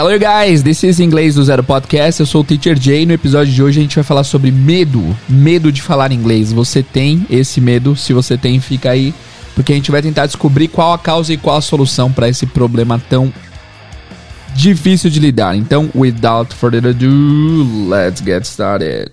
[0.00, 2.20] Hello guys, this is Inglês do Zero Podcast.
[2.20, 3.04] Eu sou o Teacher Jay.
[3.04, 6.52] No episódio de hoje a gente vai falar sobre medo, medo de falar inglês.
[6.52, 7.96] Você tem esse medo?
[7.96, 9.12] Se você tem, fica aí,
[9.56, 12.46] porque a gente vai tentar descobrir qual a causa e qual a solução para esse
[12.46, 13.34] problema tão
[14.54, 15.56] difícil de lidar.
[15.56, 19.10] Então, without further ado, let's get started.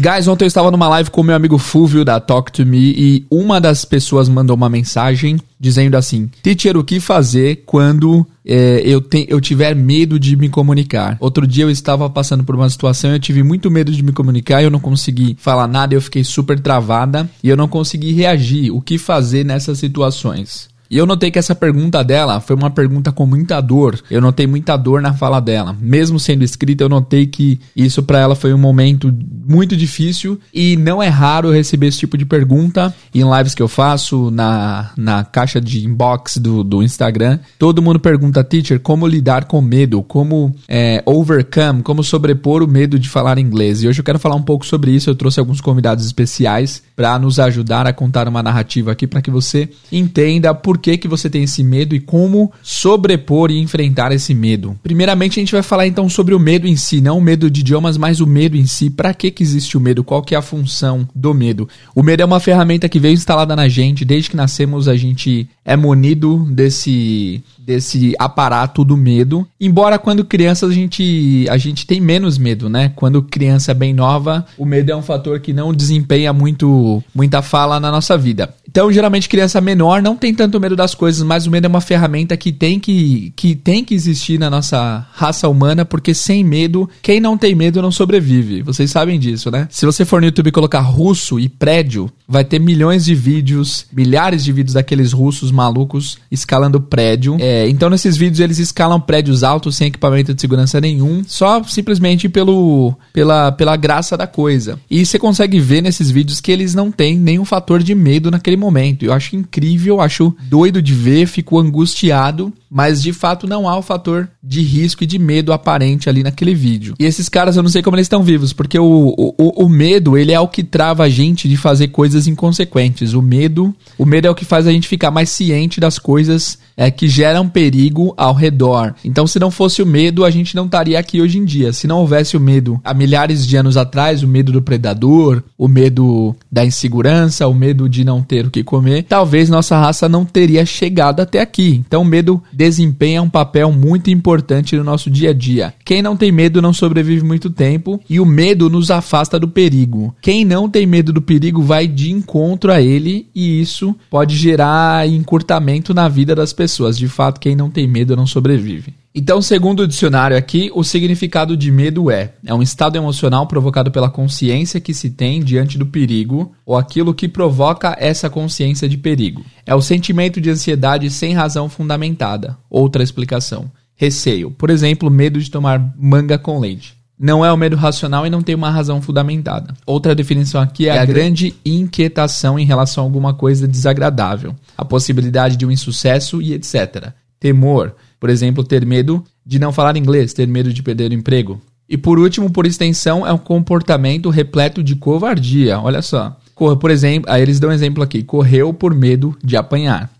[0.00, 3.26] Guys, ontem eu estava numa live com meu amigo Fúvio da Talk to Me e
[3.30, 9.02] uma das pessoas mandou uma mensagem dizendo assim: Teacher, o que fazer quando é, eu,
[9.02, 11.18] te, eu tiver medo de me comunicar?
[11.20, 14.62] Outro dia eu estava passando por uma situação, eu tive muito medo de me comunicar,
[14.62, 18.70] eu não consegui falar nada, eu fiquei super travada e eu não consegui reagir.
[18.70, 20.69] O que fazer nessas situações?
[20.90, 24.00] E eu notei que essa pergunta dela foi uma pergunta com muita dor.
[24.10, 25.76] Eu notei muita dor na fala dela.
[25.80, 29.14] Mesmo sendo escrita, eu notei que isso para ela foi um momento
[29.48, 33.68] muito difícil e não é raro receber esse tipo de pergunta em lives que eu
[33.68, 37.38] faço, na, na caixa de inbox do, do Instagram.
[37.56, 42.98] Todo mundo pergunta, teacher, como lidar com medo, como é, overcome, como sobrepor o medo
[42.98, 43.82] de falar inglês.
[43.82, 45.08] E hoje eu quero falar um pouco sobre isso.
[45.08, 49.30] Eu trouxe alguns convidados especiais para nos ajudar a contar uma narrativa aqui para que
[49.30, 54.34] você entenda por que, que você tem esse medo e como sobrepor e enfrentar esse
[54.34, 54.76] medo.
[54.82, 57.60] Primeiramente, a gente vai falar então sobre o medo em si, não o medo de
[57.60, 58.90] idiomas, mas o medo em si.
[58.90, 60.02] Para que, que existe o medo?
[60.02, 61.68] Qual que é a função do medo?
[61.94, 64.04] O medo é uma ferramenta que veio instalada na gente.
[64.04, 69.46] Desde que nascemos, a gente é munido desse, desse aparato do medo.
[69.60, 72.92] Embora quando criança a gente, a gente tem menos medo, né?
[72.96, 77.42] Quando criança é bem nova, o medo é um fator que não desempenha muito, muita
[77.42, 78.54] fala na nossa vida.
[78.70, 81.80] Então, geralmente, criança menor não tem tanto medo das coisas, mas o medo é uma
[81.80, 86.88] ferramenta que tem que, que tem que existir na nossa raça humana, porque sem medo,
[87.02, 88.62] quem não tem medo não sobrevive.
[88.62, 89.68] Vocês sabem disso, né?
[89.70, 94.44] Se você for no YouTube colocar russo e prédio, vai ter milhões de vídeos, milhares
[94.44, 97.36] de vídeos daqueles russos malucos escalando prédio.
[97.40, 102.28] É, então, nesses vídeos, eles escalam prédios altos sem equipamento de segurança nenhum, só simplesmente
[102.28, 104.78] pelo, pela, pela graça da coisa.
[104.90, 108.56] E você consegue ver nesses vídeos que eles não têm nenhum fator de medo naquele
[108.56, 109.04] momento.
[109.04, 113.82] Eu acho incrível, acho doido de ver, fico angustiado, mas de fato não há o
[113.82, 116.94] fator de risco e de medo aparente ali naquele vídeo.
[116.98, 120.16] E esses caras eu não sei como eles estão vivos, porque o, o, o medo,
[120.16, 123.12] ele é o que trava a gente de fazer coisas inconsequentes.
[123.14, 126.58] O medo, o medo é o que faz a gente ficar mais ciente das coisas
[126.76, 128.94] é, que geram perigo ao redor.
[129.04, 131.72] Então, se não fosse o medo, a gente não estaria aqui hoje em dia.
[131.72, 135.68] Se não houvesse o medo há milhares de anos atrás, o medo do predador, o
[135.68, 140.24] medo da insegurança, o medo de não ter o que comer, talvez nossa raça não
[140.24, 141.82] teria chegado até aqui.
[141.86, 145.72] Então, o medo desempenha um papel muito importante no nosso dia a dia.
[145.82, 150.14] Quem não tem medo não sobrevive muito tempo e o medo nos afasta do perigo.
[150.20, 155.08] Quem não tem medo do perigo vai de encontro a ele e isso pode gerar
[155.08, 156.98] encurtamento na vida das pessoas.
[156.98, 158.99] De fato, quem não tem medo não sobrevive.
[159.12, 163.90] Então, segundo o dicionário aqui, o significado de medo é: é um estado emocional provocado
[163.90, 168.96] pela consciência que se tem diante do perigo ou aquilo que provoca essa consciência de
[168.96, 169.44] perigo.
[169.66, 172.56] É o sentimento de ansiedade sem razão fundamentada.
[172.70, 177.76] Outra explicação: receio, por exemplo, medo de tomar manga com leite não é o medo
[177.76, 179.74] racional e não tem uma razão fundamentada.
[179.84, 184.86] Outra definição aqui é, é a grande inquietação em relação a alguma coisa desagradável, a
[184.86, 187.12] possibilidade de um insucesso e etc.
[187.38, 191.60] Temor, por exemplo, ter medo de não falar inglês, ter medo de perder o emprego.
[191.88, 195.80] E por último, por extensão, é um comportamento repleto de covardia.
[195.80, 196.36] Olha só.
[196.54, 200.10] Por exemplo, aí eles dão um exemplo aqui: correu por medo de apanhar.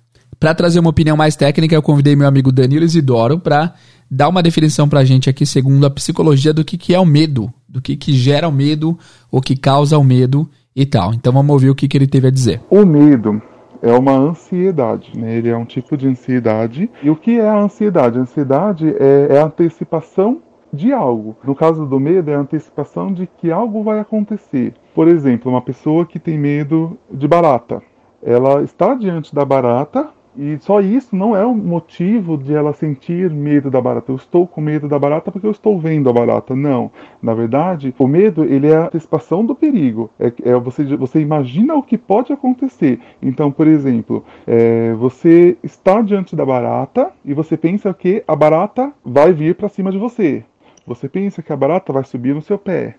[0.40, 3.74] Para trazer uma opinião mais técnica, eu convidei meu amigo Danilo Isidoro para
[4.10, 7.06] dá uma definição para a gente aqui, segundo a psicologia, do que, que é o
[7.06, 8.98] medo, do que, que gera o medo,
[9.30, 11.14] o que causa o medo e tal.
[11.14, 12.60] Então vamos ouvir o que, que ele teve a dizer.
[12.68, 13.40] O medo
[13.82, 15.34] é uma ansiedade, né?
[15.36, 16.90] Ele é um tipo de ansiedade.
[17.02, 18.18] E o que é a ansiedade?
[18.18, 20.42] A ansiedade é, é a antecipação
[20.72, 21.36] de algo.
[21.42, 24.74] No caso do medo, é a antecipação de que algo vai acontecer.
[24.94, 27.82] Por exemplo, uma pessoa que tem medo de barata.
[28.22, 32.72] Ela está diante da barata, e só isso não é o um motivo de ela
[32.72, 34.12] sentir medo da barata.
[34.12, 36.54] Eu estou com medo da barata porque eu estou vendo a barata.
[36.54, 36.90] Não.
[37.20, 40.08] Na verdade, o medo ele é a antecipação do perigo.
[40.18, 43.00] É, é você, você imagina o que pode acontecer.
[43.20, 48.92] Então, por exemplo, é, você está diante da barata e você pensa que a barata
[49.04, 50.44] vai vir para cima de você.
[50.86, 52.96] Você pensa que a barata vai subir no seu pé.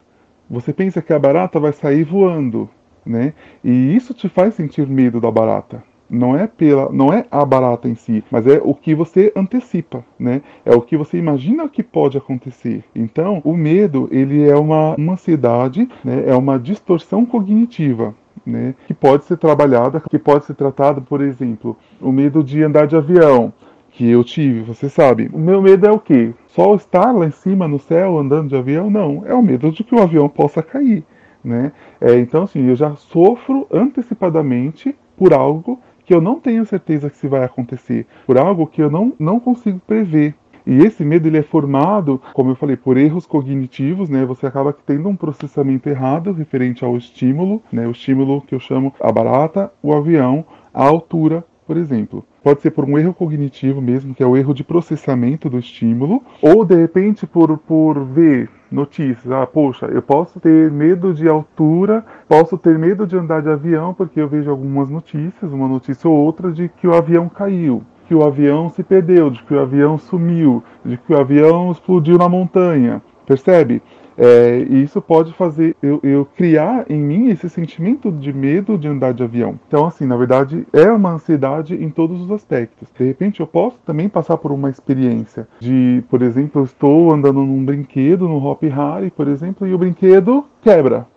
[0.50, 2.70] Você pensa que a barata vai sair voando,
[3.06, 3.34] né?
[3.64, 5.91] E isso te faz sentir medo da barata.
[6.12, 10.04] Não é pela, não é a barata em si, mas é o que você antecipa,
[10.20, 10.42] né?
[10.66, 12.84] É o que você imagina que pode acontecer.
[12.94, 16.26] Então, o medo, ele é uma, uma ansiedade, né?
[16.28, 18.14] É uma distorção cognitiva.
[18.44, 22.88] Né, que pode ser trabalhada, que pode ser tratada, por exemplo, o medo de andar
[22.88, 23.54] de avião,
[23.92, 25.30] que eu tive, você sabe.
[25.32, 26.34] O meu medo é o quê?
[26.48, 28.90] Só estar lá em cima no céu andando de avião?
[28.90, 31.04] Não, é o medo de que o avião possa cair.
[31.44, 31.72] Né?
[32.00, 35.80] É, então, assim, eu já sofro antecipadamente por algo
[36.12, 39.40] que eu não tenho certeza que se vai acontecer, por algo que eu não, não
[39.40, 40.36] consigo prever.
[40.68, 44.26] E esse medo ele é formado, como eu falei, por erros cognitivos, né?
[44.26, 47.88] Você acaba tendo um processamento errado referente ao estímulo, né?
[47.88, 50.44] O estímulo que eu chamo a barata, o avião,
[50.74, 52.26] a altura, por exemplo.
[52.44, 56.22] Pode ser por um erro cognitivo mesmo, que é o erro de processamento do estímulo,
[56.42, 59.32] ou de repente por, por ver notícias.
[59.32, 63.94] Ah, poxa, eu posso ter medo de altura, posso ter medo de andar de avião,
[63.94, 68.14] porque eu vejo algumas notícias, uma notícia ou outra, de que o avião caiu, que
[68.14, 72.28] o avião se perdeu, de que o avião sumiu, de que o avião explodiu na
[72.28, 73.02] montanha.
[73.26, 73.82] Percebe?
[74.24, 78.88] É, e isso pode fazer eu, eu, criar em mim esse sentimento de medo de
[78.88, 79.60] andar de avião.
[79.68, 82.88] Então, assim, na verdade, é uma ansiedade em todos os aspectos.
[82.96, 87.44] De repente, eu posso também passar por uma experiência de, por exemplo, eu estou andando
[87.44, 91.08] num brinquedo, no Hop Harry, por exemplo, e o brinquedo quebra.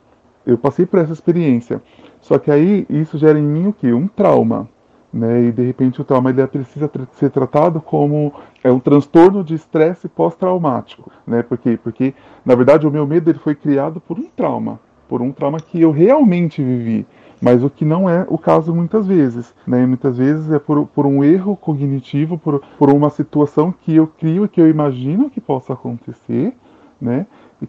[0.47, 1.83] Eu passei por essa experiência.
[2.23, 3.93] Só que aí isso gera em mim o quê?
[3.93, 4.67] Um trauma
[5.15, 5.45] né?
[5.45, 8.33] E de repente o trauma ele precisa ser tratado como
[8.65, 11.43] é um transtorno de estresse pós-traumático, né?
[11.43, 11.79] Por quê?
[11.81, 12.13] Porque
[12.45, 15.81] na verdade o meu medo ele foi criado por um trauma, por um trauma que
[15.81, 17.07] eu realmente vivi,
[17.41, 19.87] mas o que não é o caso muitas vezes, né?
[19.87, 24.49] Muitas vezes é por, por um erro cognitivo, por, por uma situação que eu crio,
[24.49, 26.57] que eu imagino que possa acontecer,
[27.01, 27.25] né?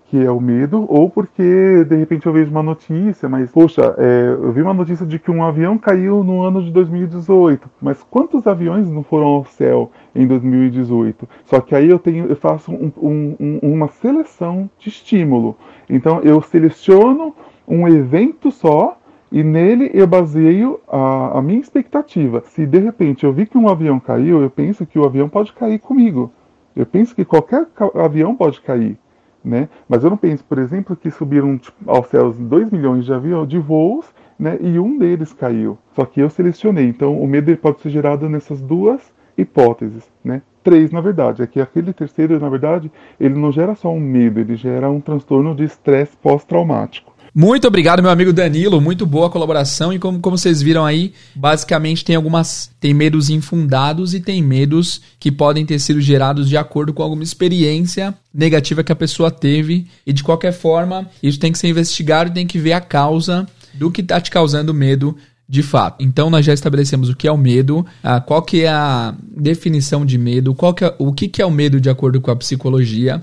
[0.05, 4.27] Que é o medo, ou porque de repente eu vejo uma notícia, mas poxa, é,
[4.27, 8.45] eu vi uma notícia de que um avião caiu no ano de 2018, mas quantos
[8.47, 11.27] aviões não foram ao céu em 2018?
[11.45, 15.55] Só que aí eu tenho, eu faço um, um, uma seleção de estímulo.
[15.89, 17.33] Então eu seleciono
[17.67, 18.97] um evento só
[19.31, 22.43] e nele eu baseio a, a minha expectativa.
[22.47, 25.53] Se de repente eu vi que um avião caiu, eu penso que o avião pode
[25.53, 26.31] cair comigo.
[26.75, 28.97] Eu penso que qualquer avião pode cair.
[29.45, 29.69] Né?
[29.87, 33.47] Mas eu não penso, por exemplo, que subiram tipo, aos céus 2 milhões de aviões
[33.47, 34.07] de voos
[34.39, 35.77] né, e um deles caiu.
[35.93, 36.87] Só que eu selecionei.
[36.87, 40.09] Então o medo pode ser gerado nessas duas hipóteses.
[40.23, 40.41] Né?
[40.63, 41.43] Três, na verdade.
[41.43, 44.99] É que aquele terceiro, na verdade, ele não gera só um medo, ele gera um
[44.99, 47.13] transtorno de estresse pós-traumático.
[47.37, 48.79] Muito obrigado, meu amigo Danilo.
[48.79, 49.91] Muito boa colaboração.
[49.91, 52.71] E como, como vocês viram aí, basicamente tem algumas.
[52.79, 57.23] Tem medos infundados e tem medos que podem ter sido gerados de acordo com alguma
[57.23, 59.85] experiência negativa que a pessoa teve.
[60.07, 63.45] E de qualquer forma, isso tem que ser investigado e tem que ver a causa
[63.73, 65.17] do que está te causando medo
[65.47, 66.01] de fato.
[66.01, 67.85] Então nós já estabelecemos o que é o medo,
[68.25, 71.51] qual que é a definição de medo, qual que é, o que, que é o
[71.51, 73.21] medo de acordo com a psicologia.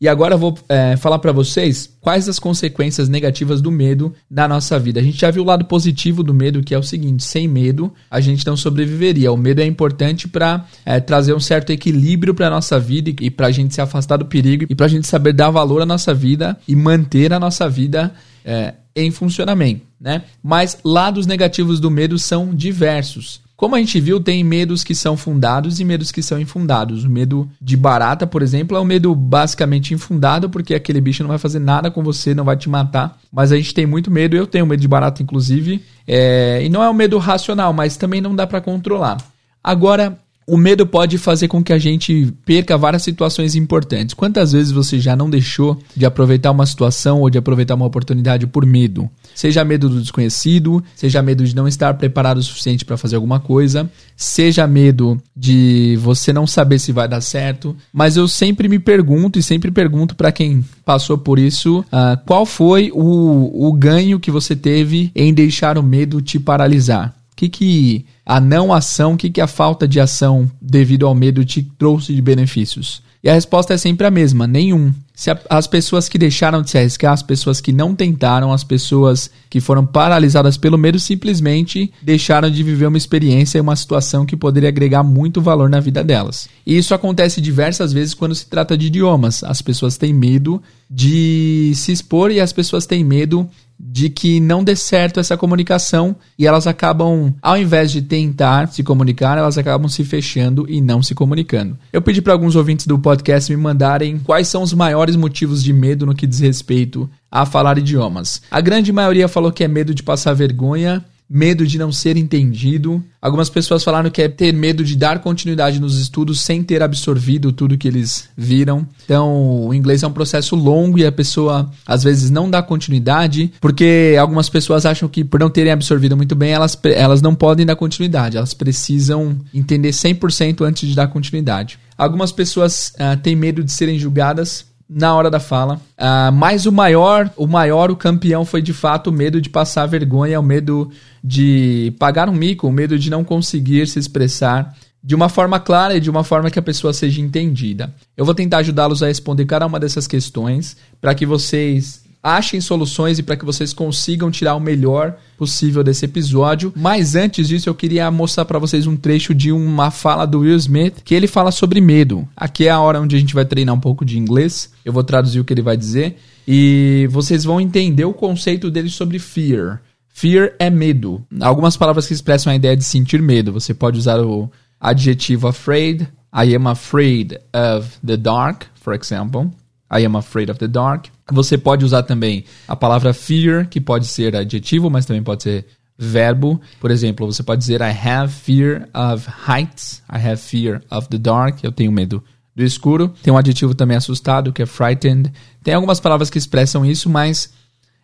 [0.00, 4.48] E agora eu vou é, falar para vocês quais as consequências negativas do medo na
[4.48, 4.98] nossa vida.
[4.98, 7.92] A gente já viu o lado positivo do medo, que é o seguinte: sem medo
[8.10, 9.30] a gente não sobreviveria.
[9.30, 13.48] O medo é importante para é, trazer um certo equilíbrio para nossa vida e para
[13.48, 16.14] a gente se afastar do perigo e para a gente saber dar valor à nossa
[16.14, 19.82] vida e manter a nossa vida é, em funcionamento.
[20.00, 20.22] Né?
[20.42, 23.42] Mas lados negativos do medo são diversos.
[23.60, 27.04] Como a gente viu, tem medos que são fundados e medos que são infundados.
[27.04, 31.28] O medo de barata, por exemplo, é um medo basicamente infundado, porque aquele bicho não
[31.28, 33.18] vai fazer nada com você, não vai te matar.
[33.30, 35.84] Mas a gente tem muito medo, eu tenho medo de barata, inclusive.
[36.08, 36.64] É...
[36.64, 39.18] E não é um medo racional, mas também não dá para controlar.
[39.62, 44.14] Agora, o medo pode fazer com que a gente perca várias situações importantes.
[44.14, 48.46] Quantas vezes você já não deixou de aproveitar uma situação ou de aproveitar uma oportunidade
[48.46, 49.08] por medo?
[49.34, 53.38] Seja medo do desconhecido, seja medo de não estar preparado o suficiente para fazer alguma
[53.38, 57.76] coisa, seja medo de você não saber se vai dar certo.
[57.92, 62.44] Mas eu sempre me pergunto e sempre pergunto para quem passou por isso, uh, qual
[62.44, 67.19] foi o, o ganho que você teve em deixar o medo te paralisar?
[67.40, 71.42] Que, que a não ação, o que, que a falta de ação devido ao medo
[71.42, 73.02] te trouxe de benefícios?
[73.24, 74.92] E a resposta é sempre a mesma: nenhum.
[75.14, 78.62] Se a, as pessoas que deixaram de se arriscar, as pessoas que não tentaram, as
[78.62, 84.26] pessoas que foram paralisadas pelo medo, simplesmente deixaram de viver uma experiência e uma situação
[84.26, 86.46] que poderia agregar muito valor na vida delas.
[86.66, 89.42] E isso acontece diversas vezes quando se trata de idiomas.
[89.44, 93.48] As pessoas têm medo de se expor e as pessoas têm medo
[93.82, 98.82] de que não dê certo essa comunicação e elas acabam, ao invés de tentar se
[98.82, 101.78] comunicar, elas acabam se fechando e não se comunicando.
[101.92, 105.72] Eu pedi para alguns ouvintes do podcast me mandarem quais são os maiores motivos de
[105.72, 108.42] medo no que diz respeito a falar idiomas.
[108.50, 113.00] A grande maioria falou que é medo de passar vergonha, medo de não ser entendido.
[113.22, 117.52] Algumas pessoas falaram que é ter medo de dar continuidade nos estudos sem ter absorvido
[117.52, 118.84] tudo que eles viram.
[119.04, 123.52] Então, o inglês é um processo longo e a pessoa às vezes não dá continuidade,
[123.60, 127.64] porque algumas pessoas acham que por não terem absorvido muito bem, elas, elas não podem
[127.64, 131.78] dar continuidade, elas precisam entender 100% antes de dar continuidade.
[131.96, 135.76] Algumas pessoas uh, têm medo de serem julgadas na hora da fala.
[135.96, 139.86] Uh, mas o maior, o maior, o campeão foi de fato o medo de passar
[139.86, 140.90] vergonha, o medo
[141.22, 145.96] de pagar um mico, o medo de não conseguir se expressar de uma forma clara
[145.96, 147.94] e de uma forma que a pessoa seja entendida.
[148.16, 153.18] Eu vou tentar ajudá-los a responder cada uma dessas questões para que vocês achem soluções
[153.18, 156.72] e para que vocês consigam tirar o melhor possível desse episódio.
[156.76, 160.56] Mas antes disso, eu queria mostrar para vocês um trecho de uma fala do Will
[160.56, 162.28] Smith, que ele fala sobre medo.
[162.36, 164.70] Aqui é a hora onde a gente vai treinar um pouco de inglês.
[164.84, 168.90] Eu vou traduzir o que ele vai dizer e vocês vão entender o conceito dele
[168.90, 169.80] sobre fear.
[170.08, 171.24] Fear é medo.
[171.40, 173.52] Algumas palavras que expressam a ideia de sentir medo.
[173.52, 176.08] Você pode usar o adjetivo afraid.
[176.34, 179.50] I am afraid of the dark, for example.
[179.92, 181.06] I am afraid of the dark.
[181.32, 185.66] Você pode usar também a palavra fear, que pode ser adjetivo, mas também pode ser
[185.98, 186.60] verbo.
[186.80, 190.02] Por exemplo, você pode dizer I have fear of heights.
[190.10, 191.62] I have fear of the dark.
[191.62, 192.22] Eu tenho medo
[192.54, 193.12] do escuro.
[193.22, 195.32] Tem um adjetivo também assustado, que é frightened.
[195.62, 197.52] Tem algumas palavras que expressam isso, mas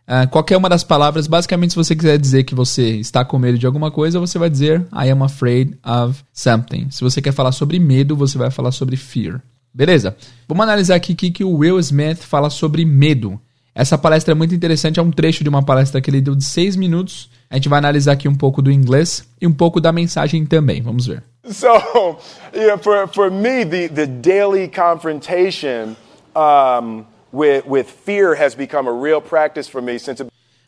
[0.07, 3.59] uh, qualquer uma das palavras, basicamente, se você quiser dizer que você está com medo
[3.59, 6.91] de alguma coisa, você vai dizer I am afraid of something.
[6.91, 9.41] Se você quer falar sobre medo, você vai falar sobre fear.
[9.77, 10.17] Beleza?
[10.49, 13.39] Vamos analisar aqui o que o Will Smith fala sobre medo.
[13.75, 16.45] Essa palestra é muito interessante, é um trecho de uma palestra que ele deu de
[16.45, 17.29] 6 minutos.
[17.51, 20.81] A gente vai analisar aqui um pouco do inglês e um pouco da mensagem também.
[20.81, 21.23] Vamos ver.
[21.45, 21.67] So,
[22.57, 25.95] yeah, for, for me, the, the daily confrontation
[26.35, 30.25] um, with, with fear has become a real practice for me since.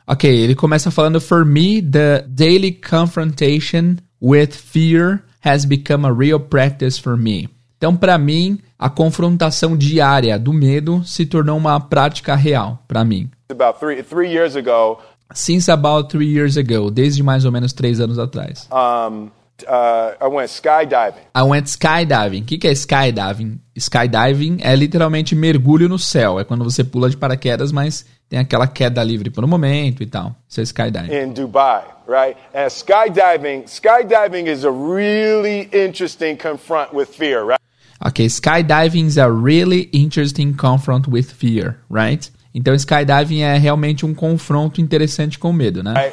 [0.06, 6.38] Ok, ele começa falando: For me, the daily confrontation with fear has become a real
[6.38, 7.48] practice for me.
[7.78, 13.30] Então, para mim, a confrontação diária do medo se tornou uma prática real para mim.
[13.50, 14.98] About three, three years ago,
[15.34, 18.66] Since about three years ago, desde mais ou menos três anos atrás.
[18.72, 19.30] Um,
[19.66, 21.20] uh, I went skydiving.
[21.36, 22.42] I went skydiving.
[22.42, 23.60] O que, que é skydiving?
[23.76, 26.40] Skydiving é literalmente mergulho no céu.
[26.40, 30.06] É quando você pula de paraquedas, mas tem aquela queda livre por um momento e
[30.06, 30.34] tal.
[30.48, 31.12] Isso é skydiving.
[31.12, 32.36] In Dubai, right?
[32.54, 37.60] And skydiving, skydiving is a really interesting confront with fear, right?
[38.00, 42.30] Ok, skydiving is a really interesting confront with fear, right?
[42.54, 46.12] Então, skydiving é realmente um confronto interessante com medo, né?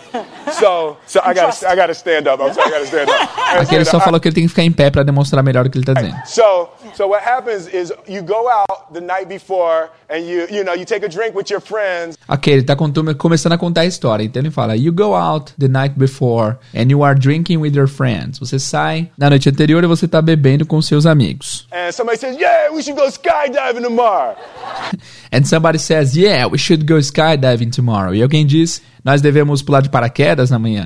[0.54, 2.40] So, so I gotta, I gotta stand up.
[2.40, 3.30] I'm sorry, I gotta stand up.
[3.60, 5.70] Aqui ele só falou que ele tem que ficar em pé para demonstrar melhor o
[5.70, 6.16] que ele está dizendo.
[6.26, 10.74] So, so what happens is you go out the night before and you, you know,
[10.76, 12.18] you take a drink with your friends.
[12.28, 14.24] Ok, ele está começando a contar a história.
[14.24, 17.88] Então ele fala: You go out the night before and you are drinking with your
[17.88, 18.40] friends.
[18.40, 21.68] Você sai na noite anterior e você está bebendo com seus amigos.
[21.72, 24.36] And somebody says, Yeah, we should go skydiving tomorrow.
[25.32, 28.14] and somebody says, Yeah, we should go skydiving tomorrow.
[28.14, 30.84] E alguém diz nós devemos pular de paraquedas na manhã.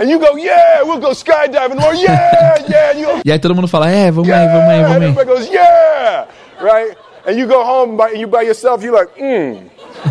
[0.00, 1.94] And you go, yeah, we'll go skydiving tomorrow.
[1.94, 3.22] Yeah, yeah.
[3.24, 5.24] E aí todo mundo fala, é, vamos aí, vamos aí, vamos aí.
[5.24, 6.26] Goes, yeah,
[6.60, 6.96] right?
[7.24, 9.68] And you go home by, you by yourself, you're like, hmm.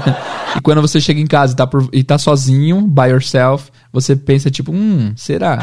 [0.55, 4.15] e quando você chega em casa e tá, por, e tá sozinho, by yourself, você
[4.15, 5.59] pensa tipo, hum, será?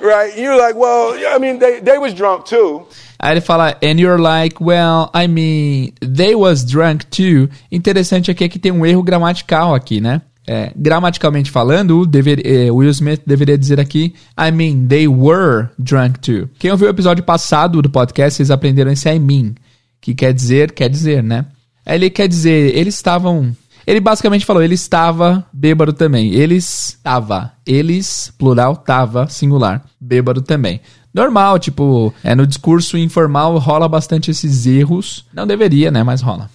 [0.00, 0.36] Right?
[0.36, 2.86] You're like, well, I mean, they, they was drunk too.
[3.20, 7.48] Aí ele fala, and you're like, well, I mean, they was drunk too.
[7.70, 10.22] Interessante aqui é que tem um erro gramatical aqui, né?
[10.46, 16.20] É, gramaticalmente falando, dever, é, Will Smith deveria dizer aqui, I mean, they were drunk
[16.20, 16.48] too.
[16.58, 19.54] Quem ouviu o episódio passado do podcast, vocês aprenderam esse I mean,
[20.00, 21.44] que quer dizer, quer dizer, né?
[21.84, 23.54] Ele quer dizer, eles estavam
[23.88, 26.34] ele basicamente falou, ele estava bêbado também.
[26.34, 27.52] Eles estava.
[27.66, 29.82] Eles, plural, tava, singular.
[29.98, 30.82] Bêbado também.
[31.12, 35.24] Normal, tipo, é no discurso informal rola bastante esses erros.
[35.32, 36.02] Não deveria, né?
[36.02, 36.50] Mas rola.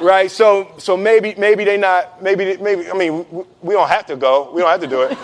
[0.00, 3.24] Right, so so maybe maybe they not maybe maybe I mean
[3.60, 4.52] we don't have to go.
[4.54, 5.18] We don't have to do it.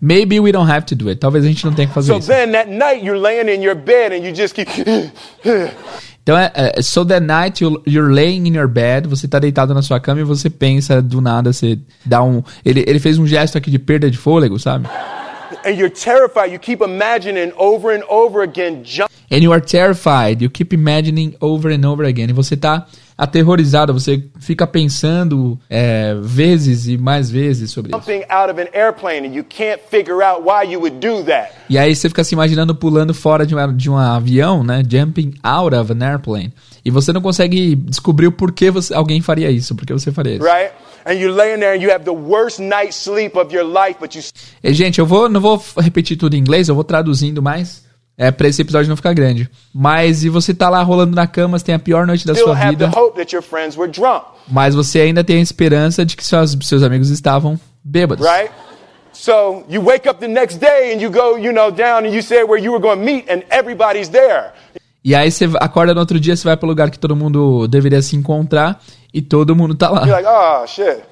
[0.00, 1.18] Maybe we don't have to do it.
[1.18, 2.28] Talvez a gente não tenha que fazer so isso.
[2.28, 4.68] So then that night you're laying in your bed and you just keep
[6.22, 9.82] Então, é, é, so that night you're laying in your bed, você tá deitado na
[9.82, 12.42] sua cama e você pensa do nada, você dá um.
[12.64, 14.88] Ele, ele fez um gesto aqui de perda de fôlego, sabe?
[15.64, 16.52] And you're terrified.
[16.52, 18.82] You keep imagining over and over again.
[19.30, 20.42] And you are terrified.
[20.42, 22.30] You keep imagining over and over again.
[22.30, 22.86] E você tá
[23.22, 28.00] aterrorizado, você fica pensando é, vezes e mais vezes sobre isso.
[28.04, 31.52] Jumping out of an airplane and you can't figure out why you would do that.
[31.70, 34.82] E aí você fica se imaginando pulando fora de, uma, de um avião, né?
[34.84, 36.52] Jumping out of an airplane.
[36.84, 40.44] E você não consegue descobrir o porquê você, alguém faria isso, porque você faria isso.
[40.44, 40.72] Right?
[41.06, 44.16] And you're laying there and you have the worst night's sleep of your life, but
[44.16, 44.22] you
[44.64, 47.84] E, gente, eu vou, não vou repetir tudo em inglês, eu vou traduzindo mais.
[48.16, 49.48] É, pra esse episódio não ficar grande.
[49.74, 52.54] Mas e você tá lá rolando na cama, você tem a pior noite da sua
[52.54, 52.90] vida,
[54.46, 58.26] mas você ainda tem a esperança de que seus, seus amigos estavam bêbados.
[58.26, 58.50] Right?
[59.12, 62.22] So you wake up the next day and you go, you know, down and you
[62.22, 64.52] say where you were going to meet and everybody's there.
[65.04, 68.00] E aí você acorda no outro dia, você vai pro lugar que todo mundo deveria
[68.00, 68.80] se encontrar
[69.12, 70.06] e todo mundo tá lá.
[70.06, 71.02] You're like, oh shit.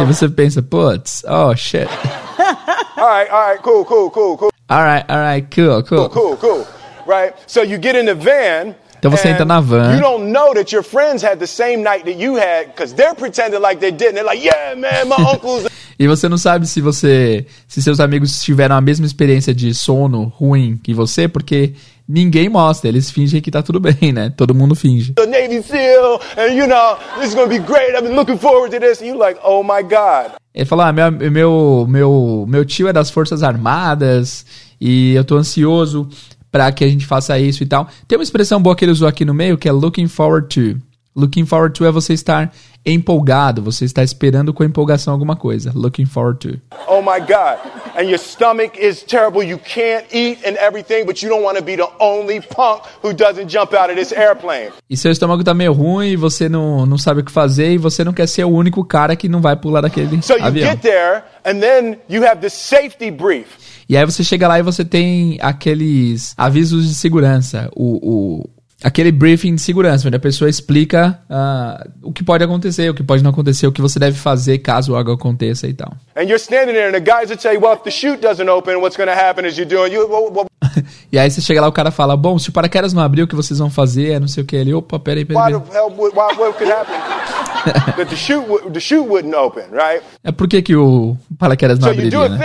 [0.00, 1.88] E você pensa, putz, oh shit.
[2.96, 6.08] All right, all right, cool, cool, cool, cool, Alright, alright, cool, cool.
[6.08, 6.66] cool, cool.
[7.06, 7.32] Right?
[7.46, 8.74] So you get in the van.
[8.98, 9.94] Então você entra na van.
[9.94, 13.14] You don't know that your friends had the same night that you had because they're
[13.14, 14.16] pretending like they didn't.
[14.16, 15.68] They're like, yeah, man, my uncle's.
[15.98, 20.24] E você não sabe se você, se seus amigos tiveram a mesma experiência de sono
[20.36, 21.74] ruim que você, porque
[22.08, 24.32] ninguém mostra, eles fingem que tá tudo bem, né?
[24.36, 25.14] Todo mundo finge.
[25.18, 27.94] a Navy SEAL, and you know, this is gonna be great.
[27.94, 29.00] I've been looking forward to this.
[29.00, 30.32] And you're like, oh my God.
[30.54, 34.46] Ele falou: ah, meu, meu, meu, meu tio é das Forças Armadas
[34.80, 36.08] e eu tô ansioso
[36.50, 37.88] pra que a gente faça isso e tal.
[38.06, 40.80] Tem uma expressão boa que ele usou aqui no meio que é looking forward to.
[41.14, 42.52] Looking forward to é você estar
[42.92, 45.72] empolgado, você está esperando com empolgação alguma coisa.
[45.74, 46.60] Looking forward to.
[46.86, 47.58] Oh my God.
[47.96, 49.42] And your stomach is terrible.
[49.42, 53.12] You can't eat and everything, but you don't want to be the only punk who
[53.12, 54.70] doesn't jump out of this airplane.
[54.88, 58.04] E seu estômago tá meio ruim você não, não sabe o que fazer e você
[58.04, 60.70] não quer ser o único cara que não vai pular daquele So you avião.
[60.70, 63.46] get there, and then you have the safety brief.
[63.88, 67.96] E aí você chega lá e você tem aqueles avisos de segurança, o,
[68.42, 68.50] o-
[68.82, 73.02] aquele briefing de segurança, onde a pessoa explica ah, o que pode acontecer, o que
[73.02, 75.92] pode não acontecer, o que você deve fazer caso algo aconteça e tal.
[81.10, 83.26] E aí você chega lá o cara fala, bom, se o paraquedas não abrir, o
[83.26, 84.12] que vocês vão fazer?
[84.12, 84.54] É não sei o que.
[84.54, 85.42] Ele, opa, peraí, peraí.
[90.22, 92.38] É por que, que o paraquedas não So abriria, né?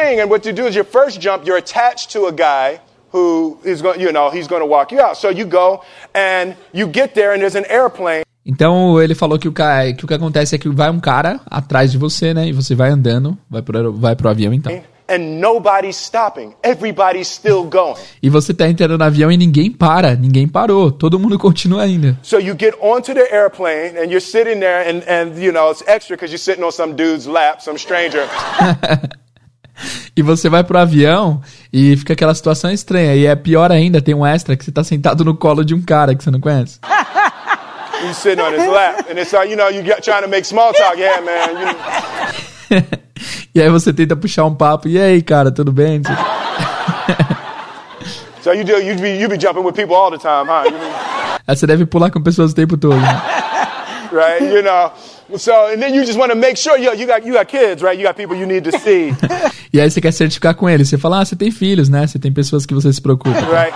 [3.14, 5.18] Who is going, you know, he's going to walk you out.
[5.18, 5.82] So you go
[6.14, 9.94] and you get there, and there's an airplane, Então ele falou que o, ca...
[9.94, 12.48] que o que acontece é que vai um cara atrás de você, né?
[12.48, 14.72] E você vai andando, vai pro, vai pro avião então.
[15.10, 16.56] and nobody's stopping.
[16.64, 18.02] Everybody's still going.
[18.22, 22.18] E você tá entrando no avião e ninguém para, ninguém parou, todo mundo continua ainda.
[22.22, 25.84] So you get onto the airplane, and you're sitting there, and, and you know, it's
[25.88, 28.28] extra because you're sitting on some dude's lap, some stranger.
[30.16, 33.16] E você vai pro avião e fica aquela situação estranha.
[33.16, 35.82] E é pior ainda, tem um extra que você tá sentado no colo de um
[35.82, 36.80] cara que você não conhece.
[38.04, 40.46] You're sitting on his lap, and it's like, you know, you get trying to make
[40.46, 41.00] small talk.
[41.00, 41.62] Yeah, man.
[42.70, 42.84] You,
[43.56, 44.88] e aí você tenta puxar um papo.
[44.88, 46.02] E aí, cara, tudo bem?
[48.44, 50.66] so you do, you be, you be jumping with people all the time, huh?
[50.66, 51.14] You be-
[51.48, 52.96] Aí você deve pular com pessoas o tempo todo.
[52.96, 53.22] né?
[54.12, 54.44] right?
[54.44, 54.92] You know.
[55.38, 57.82] So, and then you just want to make sure, yo, you got, you got kids,
[57.82, 57.98] right?
[57.98, 59.16] You got people you need to see,
[59.74, 60.88] E aí você quer certificar com eles.
[60.90, 62.06] Você fala, ah, você tem filhos, né?
[62.06, 63.40] Você tem pessoas que você se preocupa.
[63.50, 63.74] right?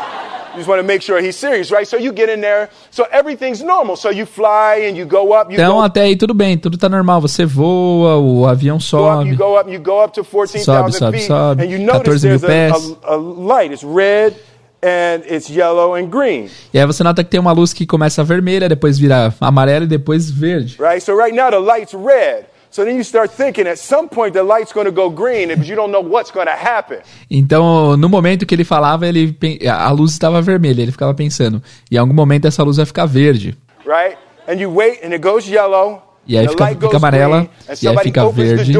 [0.54, 1.88] You just want to make sure he's serious, right?
[1.88, 3.96] So you get in there, so everything's normal.
[3.96, 6.78] So you fly and you go up, you Então go até aí tudo bem, tudo
[6.78, 7.22] tá normal.
[7.22, 11.18] Você voa, o avião go up, you go up, you go up to 14,000 sobe,
[11.18, 11.64] feet, sobe.
[11.64, 12.98] and you notice 14 mil there's pés.
[13.04, 13.72] a, a, a light.
[13.72, 14.36] It's red
[14.82, 18.24] and it's yellow and green, E aí você nota que tem uma luz que começa
[18.24, 20.78] vermelha, depois vira amarela e depois verde.
[20.80, 21.02] right?
[21.04, 22.46] So right now the light's red.
[22.70, 25.68] So then you start thinking at some point the light's going to go green because
[25.70, 27.00] you don't know what's going to happen.
[27.32, 29.36] Então, no momento que ele falava, ele
[29.68, 33.58] a luz estava vermelha, ele ficava pensando, em algum momento essa luz vai ficar verde.
[33.86, 34.18] right?
[34.48, 36.04] And you wait, and it goes yellow.
[36.28, 37.48] E aí fica- fica amarela,
[37.82, 38.74] e aí fica verde,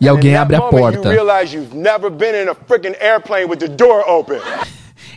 [0.00, 1.10] e alguém abre a porta.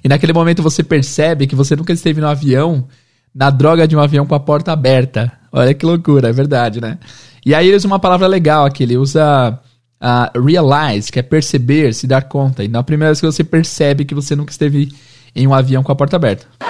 [0.03, 2.87] E naquele momento você percebe que você nunca esteve no avião,
[3.33, 5.31] na droga de um avião com a porta aberta.
[5.51, 6.97] Olha que loucura, é verdade, né?
[7.45, 9.59] E aí ele usa uma palavra legal aqui, ele usa
[9.99, 12.63] ah, realize, que é perceber, se dar conta.
[12.63, 14.93] E na primeira vez que você percebe que você nunca esteve
[15.35, 16.45] em um avião com a porta aberta.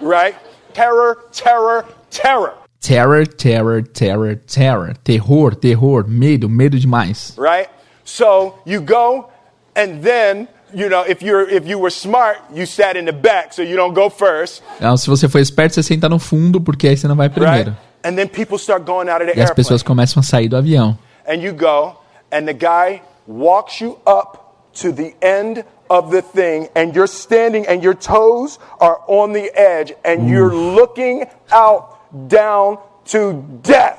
[0.00, 0.36] right?
[0.72, 4.96] Terror, terror, terror, Terror, terror, terror, terror.
[5.02, 7.34] Terror, terror, medo, medo demais.
[7.36, 7.68] right?
[8.04, 9.28] So you go,
[9.74, 13.52] and then you know if you're if you were smart, you sat in the back,
[13.54, 16.88] so you don't go first, Então, se você for esperto, você senta no fundo, porque
[16.88, 17.40] aí você não vai right?
[17.40, 17.76] primeiro.
[18.04, 20.48] And then people start going out of the E as airplane, pessoas começam a sair
[20.48, 20.96] do avião.
[21.26, 21.94] and you go,
[22.32, 24.38] and the guy walks you up
[24.80, 29.50] to the end of the thing and you're standing and your toes are on the
[29.54, 31.96] edge and you're looking out
[32.28, 32.78] down
[33.10, 33.98] to death.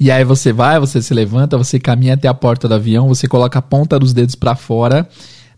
[0.00, 3.28] E aí você vai, você se levanta, você caminha até a porta do avião, você
[3.28, 5.08] coloca a ponta dos dedos para fora,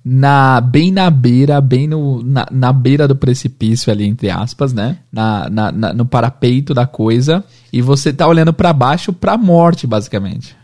[0.08, 4.98] na bem na beira, bem no, na, na beira do precipício ali, entre aspas, né?
[5.12, 7.42] Na, na, na no parapeito da coisa,
[7.72, 10.56] e você tá olhando para baixo pra morte, basicamente.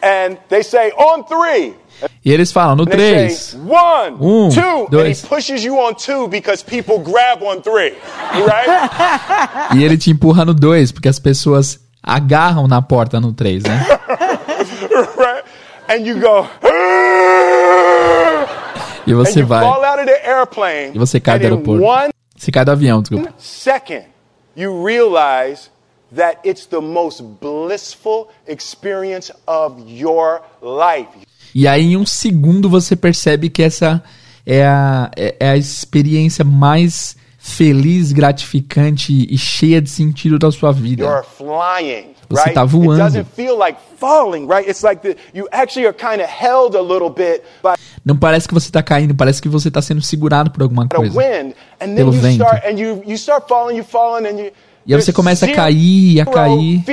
[0.00, 1.74] And they say, on three.
[2.24, 3.68] E eles falam no And they say, 3.
[3.68, 5.22] one, Um, two, and dois.
[5.22, 7.94] he pushes you on two because people grab on three,
[8.46, 8.90] right?
[9.74, 13.84] E ele te empurra no 2, porque as pessoas agarram na porta no 3, né?
[15.18, 15.44] right?
[15.88, 16.46] And you go,
[19.06, 19.62] E você vai.
[19.62, 20.92] fall out of the airplane.
[20.94, 21.84] E você cai do aeroporto.
[22.36, 23.32] Você cai do avião, desculpa.
[23.38, 24.04] second,
[24.56, 25.70] you realize
[26.14, 31.10] that it's the most blissful experience of your life.
[31.54, 34.02] E aí, em um segundo, você percebe que essa
[34.46, 40.72] é a, é é a experiência mais feliz, gratificante e cheia de sentido da sua
[40.72, 41.04] vida.
[41.04, 43.26] You're flying, Você tá It voando.
[48.04, 51.12] Não parece que você tá caindo, parece que você tá sendo segurado por alguma coisa.
[51.94, 52.44] Pelo vento.
[54.86, 56.84] E aí você começa a cair, a cair.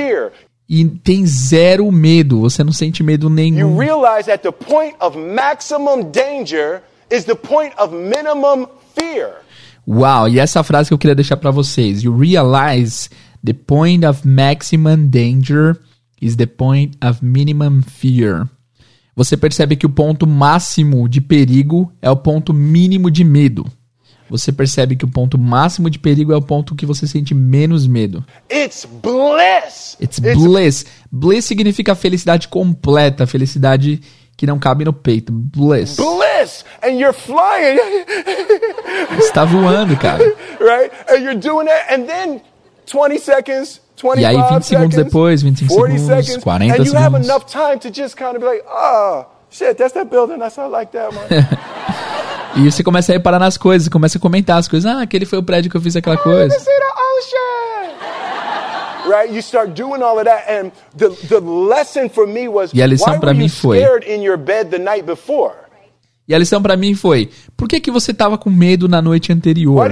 [0.68, 3.76] E tem zero medo, você não sente medo nenhum.
[3.76, 9.42] realize that the point of maximum danger is the point of minimum fear.
[9.86, 12.02] Uau, e essa frase que eu queria deixar pra vocês.
[12.02, 13.10] You realize
[13.44, 15.76] the point of maximum danger
[16.20, 18.48] is the point of minimum fear.
[19.14, 23.66] Você percebe que o ponto máximo de perigo é o ponto mínimo de medo.
[24.30, 27.86] Você percebe que o ponto máximo de perigo é o ponto que você sente menos
[27.86, 28.24] medo.
[28.50, 29.98] It's bliss.
[30.00, 30.86] It's bliss.
[31.10, 34.00] Bliss significa felicidade completa, felicidade
[34.34, 35.30] que não cabe no peito.
[35.30, 35.96] Bliss.
[35.96, 37.78] bliss, and you're flying,
[39.16, 40.24] Você tá voando, cara.
[40.58, 40.90] right?
[41.08, 42.40] And you're doing that, and then
[42.86, 46.94] 20 seconds, 25 E aí, 20 segundos depois, 25 40 segundos, seconds, 40 and you
[46.96, 47.24] have segundos.
[47.28, 50.38] enough time to just kind of be like, oh, shit, that's that building.
[50.38, 51.28] That's not like that, man.
[52.54, 54.84] E você começa a reparar nas coisas, começa a comentar as coisas.
[54.90, 56.54] Ah, aquele foi o prédio que eu fiz aquela I coisa.
[59.08, 59.32] Right?
[59.32, 62.86] You start doing all of that, and the, the lesson for me was E a
[62.86, 65.54] lição were mim you foi- in your bed the night before?
[66.28, 69.32] E a lição pra mim foi: por que, que você tava com medo na noite
[69.32, 69.84] anterior?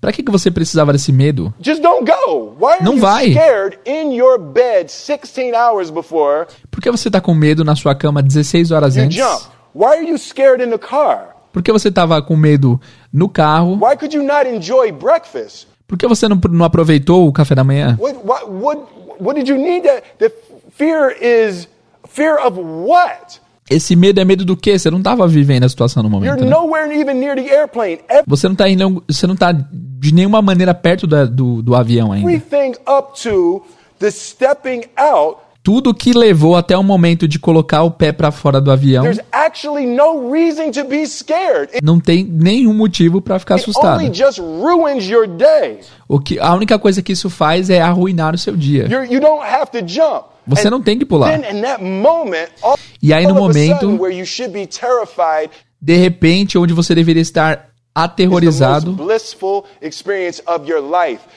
[0.00, 1.52] Pra que, que você precisava desse medo?
[1.60, 2.54] Just don't go.
[2.58, 3.32] Why are Não vai.
[3.32, 7.94] scared in your bed 16 hours before Por que você tá com medo na sua
[7.94, 9.16] cama 16 horas antes?
[9.16, 9.46] jump?
[9.74, 11.36] Why are you scared in the car?
[11.52, 12.80] Por que você tava com medo
[13.12, 13.74] no carro?
[13.74, 15.66] Why could you not enjoy breakfast?
[15.86, 17.98] Por que você não, não aproveitou o café da manhã?
[18.00, 18.82] What, what, what,
[19.20, 20.02] what did you need that?
[20.18, 20.30] The
[20.76, 21.68] fear is
[22.08, 23.40] fear of what?
[23.70, 24.76] Esse medo é medo do quê?
[24.78, 26.30] Você não tava vivendo a situação no momento.
[26.44, 26.50] né?
[28.26, 32.10] Você não tá indo, você não tá de nenhuma maneira perto da- do, do avião
[32.10, 32.28] ainda.
[32.28, 33.62] Everything up to
[34.00, 38.60] the stepping out, Tudo que levou até o momento de colocar o pé pra fora
[38.60, 41.70] do avião, there's actually no reason to be scared.
[41.74, 44.00] It, não tem nenhum motivo pra ficar assustado.
[44.00, 45.80] only just ruins your day.
[46.08, 48.88] O que a única coisa que isso faz é arruinar o seu dia.
[50.46, 51.38] Você não tem que pular.
[51.38, 53.86] Then in that moment, all, E aí, no momento-
[55.80, 57.69] De repente, onde você deveria estar
[58.04, 58.96] aterrorizado,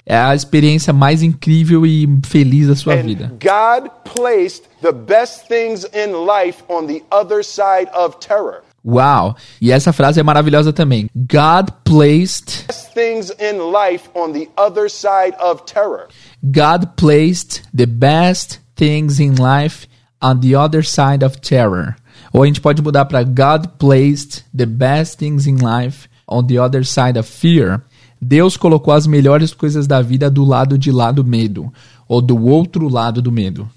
[0.06, 3.32] é a experiência mais incrível e feliz da sua vida.
[3.39, 8.62] God placed the best things in life on the other side of terror.
[8.86, 9.36] Uau!
[9.62, 11.10] E essa frase é maravilhosa também.
[11.15, 16.08] God placed Best things in life on the other side of terror.
[16.43, 19.88] God placed the best things in life
[20.21, 21.95] on the other side of terror.
[22.34, 26.57] Ou a gente pode mudar para God placed the best things in life on the
[26.57, 27.81] other side of fear.
[28.21, 31.71] Deus colocou as melhores coisas da vida do lado de lá do medo,
[32.07, 33.69] ou do outro lado do medo.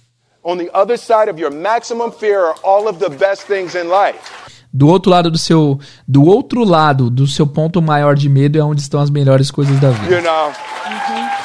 [0.45, 3.89] On the other side of your maximum fear are all of the best things in
[3.89, 4.21] life.
[4.73, 8.63] Do outro lado do seu, do outro lado do seu ponto maior de medo é
[8.63, 10.17] onde estão as melhores coisas da vida.
[10.17, 10.53] You know.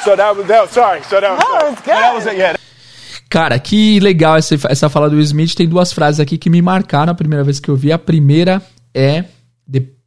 [0.04, 0.72] So that was that.
[0.72, 1.02] Sorry.
[1.02, 1.42] So that.
[1.42, 1.86] No, it's good.
[1.86, 2.36] That was it.
[2.36, 2.58] Yeah.
[3.30, 5.54] Cara, que legal essa, essa fala do Smith.
[5.54, 7.90] Tem duas frases aqui que me marcaram a primeira vez que eu vi.
[7.90, 8.60] A primeira
[8.94, 9.24] é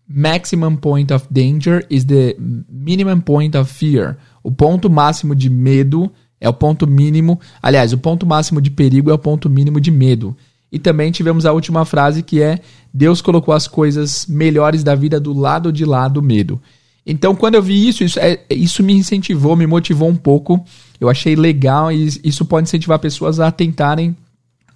[0.08, 2.36] maximum point of danger is the
[2.70, 4.18] minimum point of fear.
[4.44, 7.40] O ponto máximo de medo é o ponto mínimo.
[7.62, 10.36] Aliás, o ponto máximo de perigo é o ponto mínimo de medo.
[10.72, 12.60] E também tivemos a última frase que é
[12.94, 16.62] Deus colocou as coisas melhores da vida do lado de lá do medo.
[17.06, 20.64] Então, quando eu vi isso, isso, é, isso me incentivou, me motivou um pouco.
[21.00, 24.16] Eu achei legal e isso pode incentivar pessoas a tentarem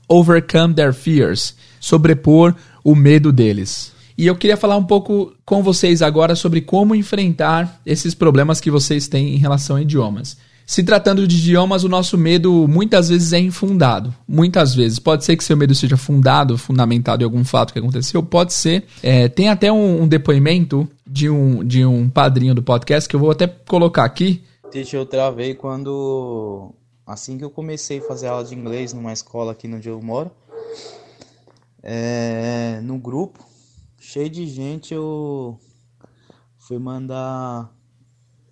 [0.07, 3.93] overcome their fears, sobrepor o medo deles.
[4.19, 8.69] E eu queria falar um pouco com vocês agora sobre como enfrentar esses problemas que
[8.69, 10.35] vocês têm em relação a idiomas.
[10.65, 14.13] Se tratando de idiomas, o nosso medo muitas vezes é infundado.
[14.27, 14.99] Muitas vezes.
[14.99, 18.21] Pode ser que seu medo seja fundado, fundamentado em algum fato que aconteceu.
[18.21, 18.83] Pode ser.
[19.01, 23.21] É, tem até um, um, depoimento de um, de um padrinho do podcast que eu
[23.21, 24.43] vou até colocar aqui.
[24.91, 26.73] Eu travei quando.
[27.07, 30.29] Assim que eu comecei a fazer aula de inglês numa escola aqui onde eu moro.
[31.81, 33.48] É, no grupo,
[34.11, 35.59] cheio de gente, eu
[36.57, 37.71] fui mandar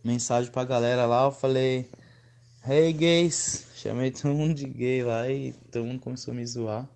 [0.04, 1.26] mensagem pra galera lá.
[1.26, 1.90] Eu falei
[2.64, 6.88] Hey gays, chamei todo mundo de gay lá e todo mundo começou a me zoar.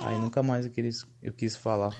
[0.00, 1.94] Aí nunca mais eu quis, eu quis falar.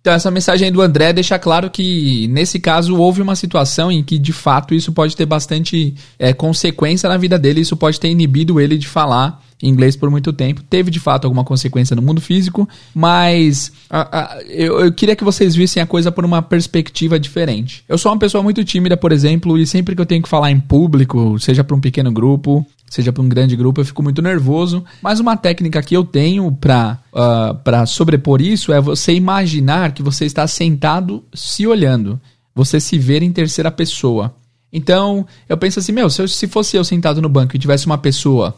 [0.00, 4.18] Então, essa mensagem do André deixa claro que, nesse caso, houve uma situação em que,
[4.18, 8.60] de fato, isso pode ter bastante é, consequência na vida dele, isso pode ter inibido
[8.60, 10.62] ele de falar inglês por muito tempo.
[10.62, 15.24] Teve de fato alguma consequência no mundo físico, mas a, a, eu, eu, queria que
[15.24, 17.84] vocês vissem a coisa por uma perspectiva diferente.
[17.88, 20.50] Eu sou uma pessoa muito tímida, por exemplo, e sempre que eu tenho que falar
[20.50, 24.20] em público, seja para um pequeno grupo, seja para um grande grupo, eu fico muito
[24.20, 24.84] nervoso.
[25.02, 30.02] Mas uma técnica que eu tenho para uh, pra sobrepor isso é você imaginar que
[30.02, 32.20] você está sentado se olhando.
[32.54, 34.34] Você se ver em terceira pessoa.
[34.72, 37.86] Então, eu penso assim, meu, se, eu, se fosse eu sentado no banco e tivesse
[37.86, 38.56] uma pessoa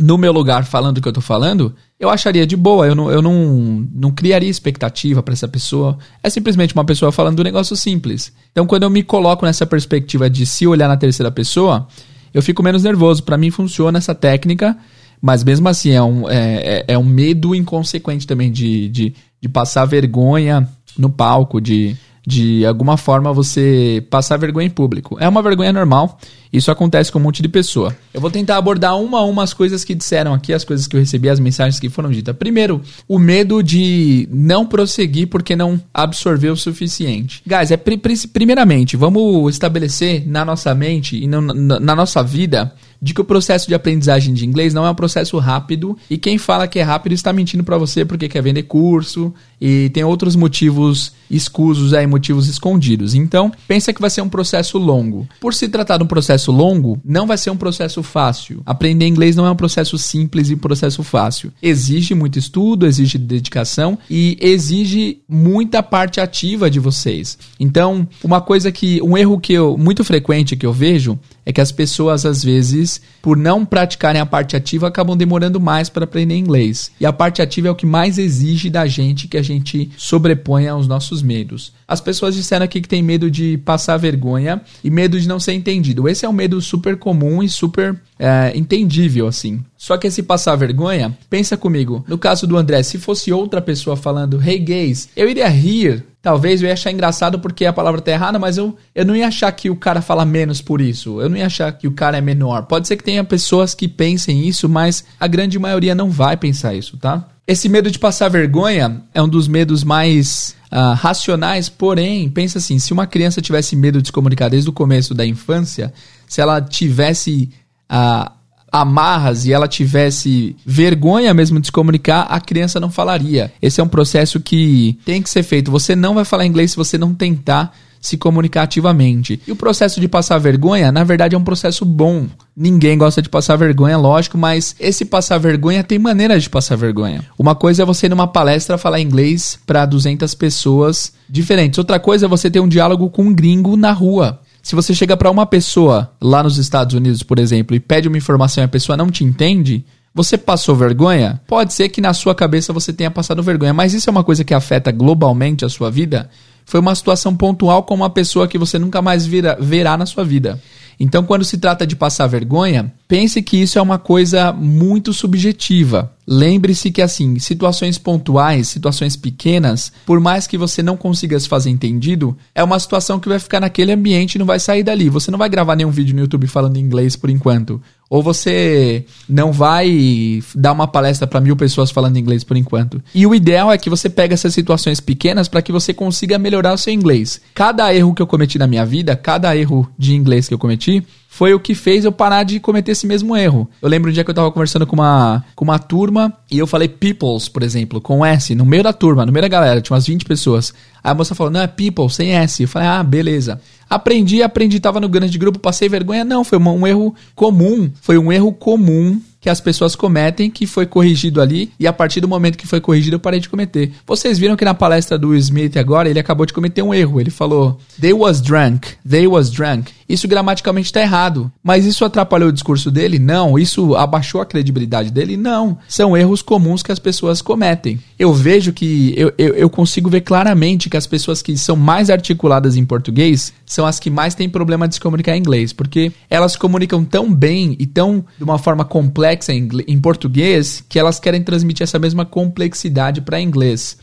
[0.00, 3.10] no meu lugar falando o que eu tô falando, eu acharia de boa, eu não,
[3.10, 5.98] eu não, não criaria expectativa para essa pessoa.
[6.22, 8.32] É simplesmente uma pessoa falando um negócio simples.
[8.50, 11.86] Então, quando eu me coloco nessa perspectiva de se olhar na terceira pessoa,
[12.32, 13.22] eu fico menos nervoso.
[13.22, 14.76] Para mim funciona essa técnica,
[15.20, 16.34] mas mesmo assim é um, é,
[16.78, 22.64] é, é um medo inconsequente também de, de, de passar vergonha no palco, de de
[22.64, 25.16] alguma forma você passar vergonha em público.
[25.18, 26.18] É uma vergonha normal,
[26.52, 27.96] isso acontece com um monte de pessoa.
[28.12, 30.94] Eu vou tentar abordar uma a uma as coisas que disseram aqui, as coisas que
[30.94, 32.36] eu recebi, as mensagens que foram ditas.
[32.36, 37.42] Primeiro, o medo de não prosseguir porque não absorveu o suficiente.
[37.46, 43.12] Guys, é primeiramente, vamos estabelecer na nossa mente e no, na, na nossa vida de
[43.12, 46.68] que o processo de aprendizagem de inglês não é um processo rápido e quem fala
[46.68, 51.12] que é rápido está mentindo para você porque quer vender curso e tem outros motivos
[51.30, 53.14] escusos aí, motivos escondidos.
[53.14, 55.28] Então, pensa que vai ser um processo longo.
[55.40, 58.62] Por se tratar de um processo longo, não vai ser um processo fácil.
[58.66, 61.52] Aprender inglês não é um processo simples e um processo fácil.
[61.62, 67.38] Exige muito estudo, exige dedicação e exige muita parte ativa de vocês.
[67.60, 71.60] Então, uma coisa que um erro que eu muito frequente que eu vejo é que
[71.60, 76.36] as pessoas às vezes, por não praticarem a parte ativa, acabam demorando mais para aprender
[76.36, 76.90] inglês.
[77.00, 80.72] E a parte ativa é o que mais exige da gente que a gente sobreponha
[80.72, 81.72] aos nossos medos.
[81.86, 85.52] As pessoas disseram aqui que tem medo de passar vergonha e medo de não ser
[85.52, 86.08] entendido.
[86.08, 89.64] Esse é um medo super comum e super é, entendível, assim.
[89.76, 93.96] Só que esse passar vergonha, pensa comigo, no caso do André, se fosse outra pessoa
[93.96, 98.12] falando, hey gays, eu iria rir Talvez eu ia achar engraçado porque a palavra tá
[98.12, 101.20] errada, mas eu, eu não ia achar que o cara fala menos por isso.
[101.20, 102.62] Eu não ia achar que o cara é menor.
[102.66, 106.74] Pode ser que tenha pessoas que pensem isso, mas a grande maioria não vai pensar
[106.74, 107.28] isso, tá?
[107.44, 112.78] Esse medo de passar vergonha é um dos medos mais uh, racionais, porém, pensa assim:
[112.78, 115.92] se uma criança tivesse medo de se comunicar desde o começo da infância,
[116.28, 117.50] se ela tivesse.
[117.92, 118.30] Uh,
[118.72, 123.52] amarras e ela tivesse vergonha mesmo de se comunicar, a criança não falaria.
[123.60, 125.70] Esse é um processo que tem que ser feito.
[125.70, 129.40] Você não vai falar inglês se você não tentar se comunicar ativamente.
[129.46, 132.26] E o processo de passar vergonha, na verdade, é um processo bom.
[132.56, 137.24] Ninguém gosta de passar vergonha, lógico, mas esse passar vergonha tem maneiras de passar vergonha.
[137.38, 141.78] Uma coisa é você ir numa palestra falar inglês para 200 pessoas diferentes.
[141.78, 144.40] Outra coisa é você ter um diálogo com um gringo na rua.
[144.62, 148.16] Se você chega para uma pessoa lá nos Estados Unidos, por exemplo, e pede uma
[148.16, 151.40] informação e a pessoa não te entende, você passou vergonha?
[151.48, 154.44] Pode ser que na sua cabeça você tenha passado vergonha, mas isso é uma coisa
[154.44, 156.30] que afeta globalmente a sua vida?
[156.64, 160.24] Foi uma situação pontual com uma pessoa que você nunca mais vira, verá na sua
[160.24, 160.60] vida.
[161.00, 166.12] Então, quando se trata de passar vergonha, pense que isso é uma coisa muito subjetiva.
[166.26, 171.70] Lembre-se que, assim, situações pontuais, situações pequenas, por mais que você não consiga se fazer
[171.70, 175.08] entendido, é uma situação que vai ficar naquele ambiente e não vai sair dali.
[175.08, 177.80] Você não vai gravar nenhum vídeo no YouTube falando inglês por enquanto.
[178.08, 183.02] Ou você não vai dar uma palestra para mil pessoas falando inglês por enquanto.
[183.14, 186.74] E o ideal é que você pegue essas situações pequenas para que você consiga melhorar
[186.74, 187.40] o seu inglês.
[187.54, 191.02] Cada erro que eu cometi na minha vida, cada erro de inglês que eu cometi,
[191.32, 193.66] foi o que fez eu parar de cometer esse mesmo erro.
[193.80, 196.66] Eu lembro um dia que eu tava conversando com uma, com uma turma e eu
[196.66, 199.94] falei peoples, por exemplo, com S, no meio da turma, no meio da galera, tinha
[199.94, 200.74] umas 20 pessoas.
[201.02, 202.62] Aí a moça falou, não, é people, sem S.
[202.62, 203.58] Eu falei, ah, beleza.
[203.88, 206.22] Aprendi, aprendi, tava no grande grupo, passei vergonha.
[206.22, 207.90] Não, foi um, um erro comum.
[208.02, 212.20] Foi um erro comum que as pessoas cometem que foi corrigido ali e a partir
[212.20, 213.92] do momento que foi corrigido eu parei de cometer.
[214.06, 217.20] Vocês viram que na palestra do Smith agora ele acabou de cometer um erro.
[217.20, 219.92] Ele falou they was drunk, they was drunk.
[220.12, 221.50] Isso gramaticalmente está errado.
[221.62, 223.18] Mas isso atrapalhou o discurso dele?
[223.18, 223.58] Não.
[223.58, 225.38] Isso abaixou a credibilidade dele?
[225.38, 225.78] Não.
[225.88, 227.98] São erros comuns que as pessoas cometem.
[228.18, 232.10] Eu vejo que eu, eu, eu consigo ver claramente que as pessoas que são mais
[232.10, 236.12] articuladas em português são as que mais têm problema de se comunicar em inglês, porque
[236.28, 241.18] elas comunicam tão bem e tão de uma forma complexa em, em português que elas
[241.18, 243.96] querem transmitir essa mesma complexidade para inglês.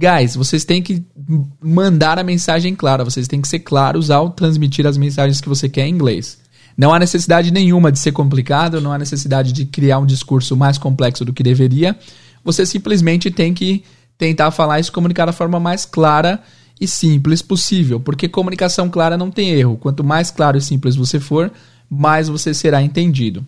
[0.00, 1.04] Guys, vocês têm que
[1.60, 5.68] mandar a mensagem clara, vocês têm que ser claros ao transmitir as mensagens que você
[5.68, 6.38] quer em inglês.
[6.76, 10.78] Não há necessidade nenhuma de ser complicado, não há necessidade de criar um discurso mais
[10.78, 11.98] complexo do que deveria.
[12.44, 13.82] Você simplesmente tem que
[14.16, 16.40] tentar falar e se comunicar da forma mais clara
[16.80, 19.76] e simples possível, porque comunicação clara não tem erro.
[19.76, 21.50] Quanto mais claro e simples você for,
[21.90, 23.44] mais você será entendido.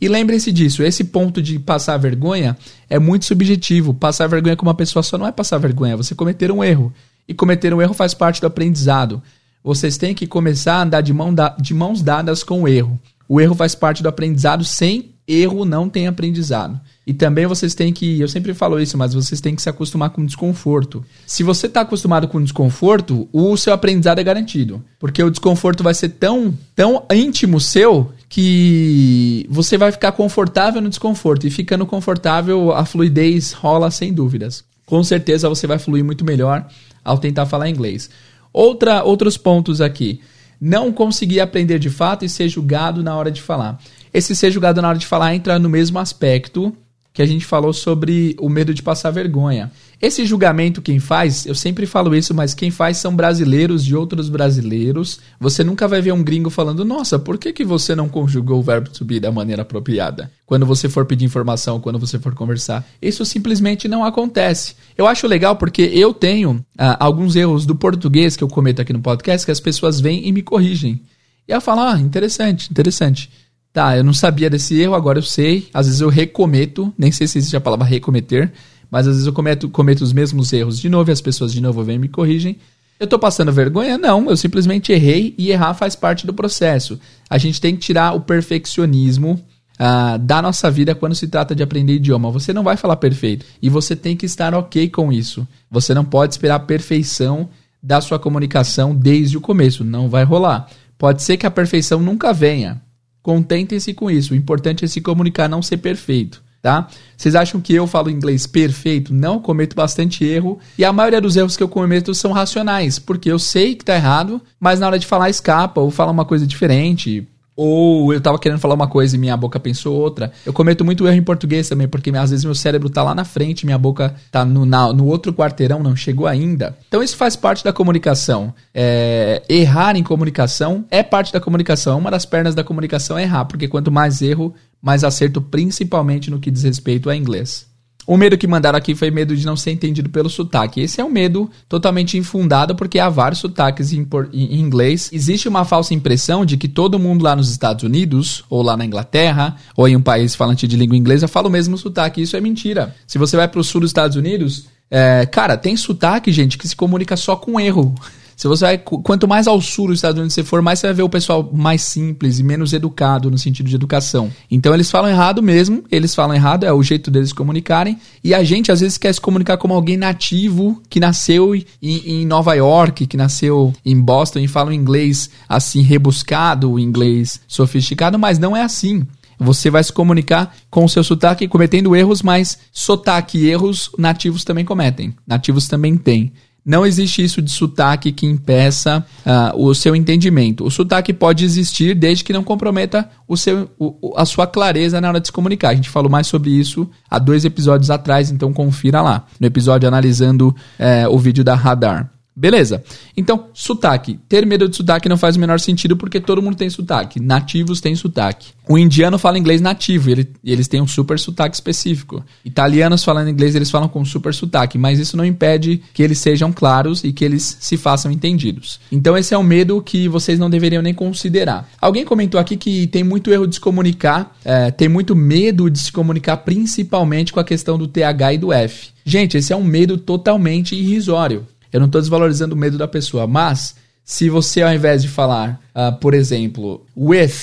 [0.00, 2.56] E lembrem-se disso, esse ponto de passar vergonha
[2.88, 3.94] é muito subjetivo.
[3.94, 6.92] Passar vergonha com uma pessoa só não é passar vergonha, é você cometer um erro.
[7.28, 9.22] E cometer um erro faz parte do aprendizado.
[9.64, 13.00] Vocês têm que começar a andar de, mão da, de mãos dadas com o erro.
[13.28, 16.80] O erro faz parte do aprendizado, sem erro não tem aprendizado.
[17.06, 20.10] E também vocês têm que, eu sempre falo isso, mas vocês têm que se acostumar
[20.10, 21.04] com desconforto.
[21.26, 24.82] Se você está acostumado com desconforto, o seu aprendizado é garantido.
[24.98, 30.88] Porque o desconforto vai ser tão, tão íntimo seu que você vai ficar confortável no
[30.88, 31.46] desconforto.
[31.46, 34.64] E ficando confortável, a fluidez rola sem dúvidas.
[34.84, 36.66] Com certeza você vai fluir muito melhor
[37.04, 38.10] ao tentar falar inglês.
[38.52, 40.20] Outra, outros pontos aqui.
[40.60, 43.78] Não conseguir aprender de fato e ser julgado na hora de falar.
[44.12, 46.74] Esse ser julgado na hora de falar entra no mesmo aspecto
[47.12, 49.70] que a gente falou sobre o medo de passar vergonha.
[50.00, 54.28] Esse julgamento quem faz, eu sempre falo isso, mas quem faz são brasileiros de outros
[54.28, 55.20] brasileiros.
[55.40, 58.62] Você nunca vai ver um gringo falando: "Nossa, por que que você não conjugou o
[58.62, 62.86] verbo to be da maneira apropriada?" Quando você for pedir informação, quando você for conversar.
[63.00, 64.74] Isso simplesmente não acontece.
[64.98, 68.92] Eu acho legal porque eu tenho ah, alguns erros do português que eu cometo aqui
[68.92, 71.00] no podcast que as pessoas vêm e me corrigem.
[71.48, 73.30] E eu falo: "Ah, interessante, interessante."
[73.76, 75.68] Tá, eu não sabia desse erro, agora eu sei.
[75.72, 78.50] Às vezes eu recometo, nem sei se existe a palavra recometer,
[78.90, 81.60] mas às vezes eu cometo, cometo os mesmos erros de novo e as pessoas de
[81.60, 82.56] novo vêm e me corrigem.
[82.98, 83.98] Eu tô passando vergonha?
[83.98, 86.98] Não, eu simplesmente errei e errar faz parte do processo.
[87.28, 89.32] A gente tem que tirar o perfeccionismo
[89.78, 92.30] uh, da nossa vida quando se trata de aprender idioma.
[92.30, 95.46] Você não vai falar perfeito e você tem que estar ok com isso.
[95.70, 97.48] Você não pode esperar a perfeição
[97.82, 100.68] da sua comunicação desde o começo, não vai rolar.
[100.96, 102.80] Pode ser que a perfeição nunca venha,
[103.26, 104.32] Contentem-se com isso.
[104.32, 106.40] O importante é se comunicar, não ser perfeito.
[106.66, 106.88] Tá?
[107.16, 109.14] Vocês acham que eu falo inglês perfeito?
[109.14, 110.58] Não, cometo bastante erro.
[110.76, 113.94] E a maioria dos erros que eu cometo são racionais, porque eu sei que tá
[113.94, 117.24] errado, mas na hora de falar escapa ou fala uma coisa diferente.
[117.56, 120.30] Ou eu tava querendo falar uma coisa e minha boca pensou outra.
[120.44, 123.24] Eu cometo muito erro em português também, porque às vezes meu cérebro tá lá na
[123.24, 126.76] frente, minha boca tá no, na, no outro quarteirão, não chegou ainda.
[126.86, 128.52] Então isso faz parte da comunicação.
[128.74, 131.98] É, errar em comunicação é parte da comunicação.
[131.98, 136.38] Uma das pernas da comunicação é errar, porque quanto mais erro, mais acerto, principalmente no
[136.38, 137.66] que diz respeito a inglês.
[138.06, 140.80] O medo que mandaram aqui foi medo de não ser entendido pelo sotaque.
[140.80, 145.10] Esse é um medo totalmente infundado porque há vários sotaques em, inglês.
[145.12, 148.84] Existe uma falsa impressão de que todo mundo lá nos Estados Unidos, ou lá na
[148.84, 152.22] Inglaterra, ou em um país falante de língua inglesa, fala o mesmo sotaque.
[152.22, 152.94] Isso é mentira.
[153.08, 156.68] Se você vai para o sul dos Estados Unidos, é, cara, tem sotaque, gente, que
[156.68, 157.92] se comunica só com erro.
[158.36, 160.94] Se você vai, quanto mais ao sul dos Estados Unidos você for, mais você vai
[160.94, 164.30] ver o pessoal mais simples e menos educado no sentido de educação.
[164.50, 167.98] Então eles falam errado mesmo, eles falam errado, é o jeito deles se comunicarem.
[168.22, 172.26] E a gente às vezes quer se comunicar como alguém nativo que nasceu em, em
[172.26, 178.38] Nova York, que nasceu em Boston e fala um inglês assim rebuscado, inglês sofisticado, mas
[178.38, 179.06] não é assim.
[179.38, 184.44] Você vai se comunicar com o seu sotaque cometendo erros, mas sotaque e erros nativos
[184.44, 185.14] também cometem.
[185.26, 186.32] Nativos também têm.
[186.66, 190.64] Não existe isso de sotaque que impeça uh, o seu entendimento.
[190.64, 195.08] O sotaque pode existir desde que não comprometa o seu, o, a sua clareza na
[195.08, 195.68] hora de se comunicar.
[195.68, 199.26] A gente falou mais sobre isso há dois episódios atrás, então confira lá.
[199.38, 202.15] No episódio analisando uh, o vídeo da Radar.
[202.36, 202.84] Beleza.
[203.16, 204.20] Então, sotaque.
[204.28, 207.18] Ter medo de sotaque não faz o menor sentido porque todo mundo tem sotaque.
[207.18, 208.48] Nativos têm sotaque.
[208.68, 212.22] O indiano fala inglês nativo, ele, eles têm um super sotaque específico.
[212.44, 216.52] Italianos falando inglês, eles falam com super sotaque, mas isso não impede que eles sejam
[216.52, 218.80] claros e que eles se façam entendidos.
[218.92, 221.66] Então, esse é um medo que vocês não deveriam nem considerar.
[221.80, 225.78] Alguém comentou aqui que tem muito erro de se comunicar, é, tem muito medo de
[225.78, 228.88] se comunicar, principalmente com a questão do TH e do F.
[229.04, 231.46] Gente, esse é um medo totalmente irrisório.
[231.76, 235.60] Eu não estou desvalorizando o medo da pessoa, mas se você ao invés de falar,
[235.74, 237.34] uh, por exemplo, with,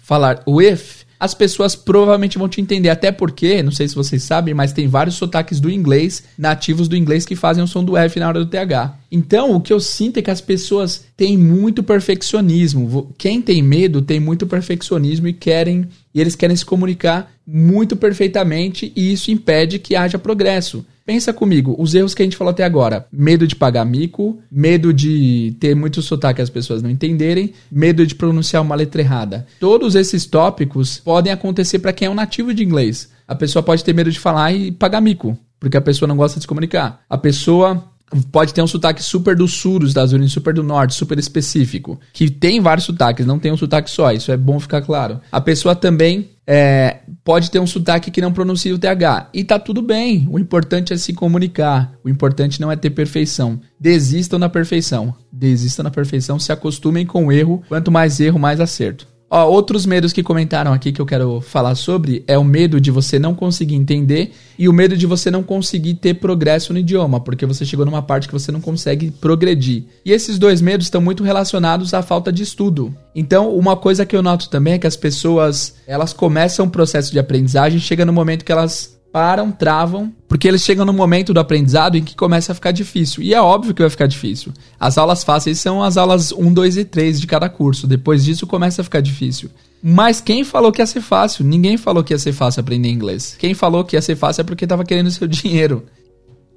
[0.00, 0.78] falar with,
[1.18, 2.88] as pessoas provavelmente vão te entender.
[2.88, 6.96] Até porque, não sei se vocês sabem, mas tem vários sotaques do inglês, nativos do
[6.96, 8.96] inglês, que fazem o som do F na hora do TH.
[9.10, 13.12] Então, o que eu sinto é que as pessoas têm muito perfeccionismo.
[13.18, 18.92] Quem tem medo tem muito perfeccionismo e querem e eles querem se comunicar muito perfeitamente
[18.94, 20.86] e isso impede que haja progresso.
[21.10, 24.92] Pensa comigo, os erros que a gente falou até agora: medo de pagar mico, medo
[24.92, 29.44] de ter muito sotaque que as pessoas não entenderem, medo de pronunciar uma letra errada.
[29.58, 33.10] Todos esses tópicos podem acontecer para quem é um nativo de inglês.
[33.26, 36.38] A pessoa pode ter medo de falar e pagar mico, porque a pessoa não gosta
[36.38, 37.00] de se comunicar.
[37.10, 37.90] A pessoa
[38.30, 41.98] pode ter um sotaque super do sul dos Estados Unidos, super do norte, super específico,
[42.12, 45.20] que tem vários sotaques, não tem um sotaque só, isso é bom ficar claro.
[45.30, 49.56] A pessoa também é, pode ter um sotaque que não pronuncia o TH, e tá
[49.56, 53.60] tudo bem, o importante é se comunicar, o importante não é ter perfeição.
[53.78, 58.58] Desistam na perfeição, desistam na perfeição, se acostumem com o erro, quanto mais erro, mais
[58.58, 59.06] acerto.
[59.32, 62.90] Ó, outros medos que comentaram aqui que eu quero falar sobre é o medo de
[62.90, 67.20] você não conseguir entender e o medo de você não conseguir ter progresso no idioma,
[67.20, 69.84] porque você chegou numa parte que você não consegue progredir.
[70.04, 72.92] E esses dois medos estão muito relacionados à falta de estudo.
[73.14, 77.12] Então, uma coisa que eu noto também é que as pessoas, elas começam um processo
[77.12, 81.40] de aprendizagem, chega no momento que elas param, travam, porque eles chegam no momento do
[81.40, 83.22] aprendizado em que começa a ficar difícil.
[83.22, 84.52] E é óbvio que vai ficar difícil.
[84.78, 87.86] As aulas fáceis são as aulas 1, 2 e 3 de cada curso.
[87.86, 89.50] Depois disso começa a ficar difícil.
[89.82, 91.44] Mas quem falou que ia ser fácil?
[91.44, 93.36] Ninguém falou que ia ser fácil aprender inglês.
[93.38, 95.84] Quem falou que ia ser fácil é porque estava querendo seu dinheiro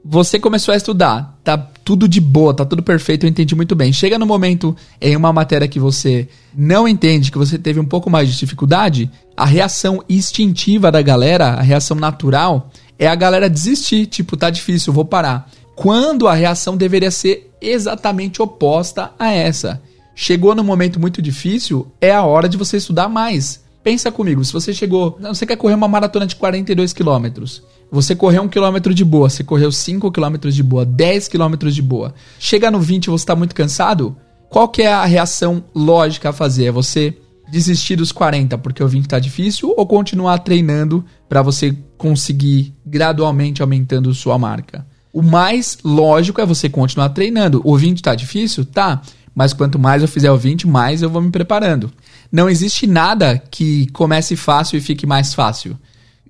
[0.03, 3.93] você começou a estudar, tá tudo de boa, tá tudo perfeito, eu entendi muito bem.
[3.93, 8.09] Chega no momento em uma matéria que você não entende, que você teve um pouco
[8.09, 14.05] mais de dificuldade, a reação instintiva da galera, a reação natural, é a galera desistir,
[14.05, 15.49] tipo, tá difícil, vou parar.
[15.75, 19.81] Quando a reação deveria ser exatamente oposta a essa.
[20.15, 23.63] Chegou no momento muito difícil, é a hora de você estudar mais.
[23.83, 28.43] Pensa comigo, se você chegou, você quer correr uma maratona de 42 quilômetros, você correu
[28.43, 32.13] um quilômetro de boa, você correu 5 quilômetros de boa, 10 quilômetros de boa.
[32.39, 34.15] Chega no 20 e você está muito cansado?
[34.49, 36.65] Qual que é a reação lógica a fazer?
[36.65, 37.17] É você
[37.49, 43.61] desistir dos 40 porque o 20 está difícil ou continuar treinando para você conseguir gradualmente
[43.61, 44.85] aumentando sua marca?
[45.11, 47.61] O mais lógico é você continuar treinando.
[47.63, 48.65] O 20 está difícil?
[48.65, 49.01] Tá.
[49.35, 51.91] Mas quanto mais eu fizer o 20, mais eu vou me preparando.
[52.31, 55.77] Não existe nada que comece fácil e fique mais fácil.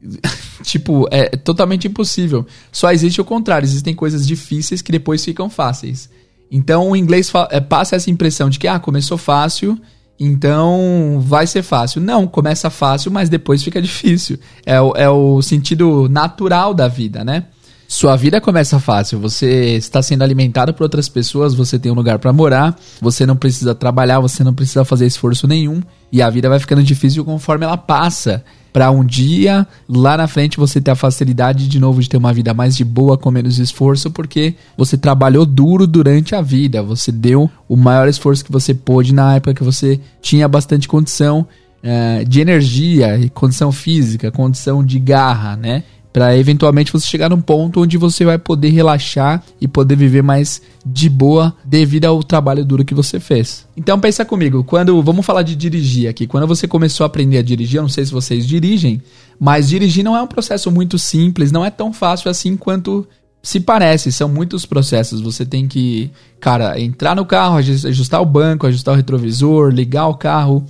[0.63, 2.45] tipo, é totalmente impossível.
[2.71, 6.09] Só existe o contrário, existem coisas difíceis que depois ficam fáceis.
[6.51, 9.79] Então o inglês é, passa essa impressão de que ah, começou fácil,
[10.19, 12.01] então vai ser fácil.
[12.01, 14.39] Não, começa fácil, mas depois fica difícil.
[14.65, 17.45] É, é o sentido natural da vida, né?
[17.93, 22.17] Sua vida começa fácil, você está sendo alimentado por outras pessoas, você tem um lugar
[22.17, 25.79] para morar, você não precisa trabalhar, você não precisa fazer esforço nenhum,
[26.11, 28.43] e a vida vai ficando difícil conforme ela passa.
[28.73, 32.33] Para um dia lá na frente você ter a facilidade de novo de ter uma
[32.33, 37.11] vida mais de boa com menos esforço, porque você trabalhou duro durante a vida, você
[37.11, 41.45] deu o maior esforço que você pôde na época que você tinha bastante condição
[41.83, 45.83] uh, de energia, condição física, condição de garra, né?
[46.13, 50.61] Para eventualmente você chegar num ponto onde você vai poder relaxar e poder viver mais
[50.85, 53.65] de boa devido ao trabalho duro que você fez.
[53.75, 57.41] Então pensa comigo, quando vamos falar de dirigir aqui, quando você começou a aprender a
[57.41, 59.01] dirigir, eu não sei se vocês dirigem,
[59.39, 63.07] mas dirigir não é um processo muito simples, não é tão fácil assim quanto
[63.41, 65.19] se parece, são muitos processos.
[65.19, 66.09] Você tem que,
[66.39, 70.63] cara, entrar no carro, ajustar o banco, ajustar o retrovisor, ligar o carro,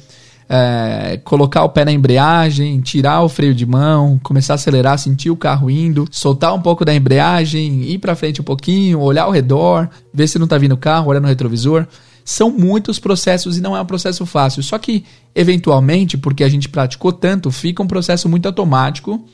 [0.50, 5.30] é, colocar o pé na embreagem, tirar o freio de mão, começar a acelerar, sentir
[5.30, 9.32] o carro indo, soltar um pouco da embreagem, ir para frente um pouquinho, olhar ao
[9.32, 11.88] redor, ver se não tá vindo o carro, olhar no retrovisor.
[12.26, 14.64] São muitos processos e não é um processo fácil.
[14.64, 15.04] Só que,
[15.36, 19.26] eventualmente, porque a gente praticou tanto, fica um processo muito automático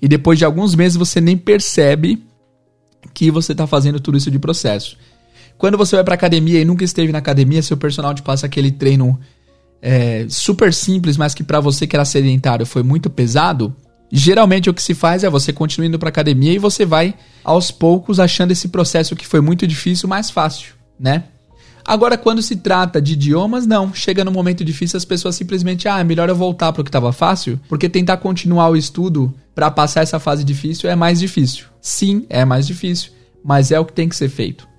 [0.00, 2.22] e depois de alguns meses você nem percebe
[3.12, 4.96] que você está fazendo tudo isso de processo.
[5.58, 8.70] Quando você vai para academia e nunca esteve na academia, seu personal te passa aquele
[8.70, 9.18] treino
[9.82, 13.74] é, super simples, mas que para você que era sedentário foi muito pesado,
[14.10, 17.14] geralmente o que se faz é você continua indo para academia e você vai
[17.44, 21.24] aos poucos achando esse processo que foi muito difícil mais fácil, né?
[21.84, 23.92] Agora, quando se trata de idiomas, não.
[23.92, 26.88] Chega no momento difícil, as pessoas simplesmente, ah, é melhor eu voltar para o que
[26.88, 31.66] estava fácil, porque tentar continuar o estudo para passar essa fase difícil é mais difícil.
[31.80, 33.10] Sim, é mais difícil,
[33.42, 34.69] mas é o que tem que ser feito.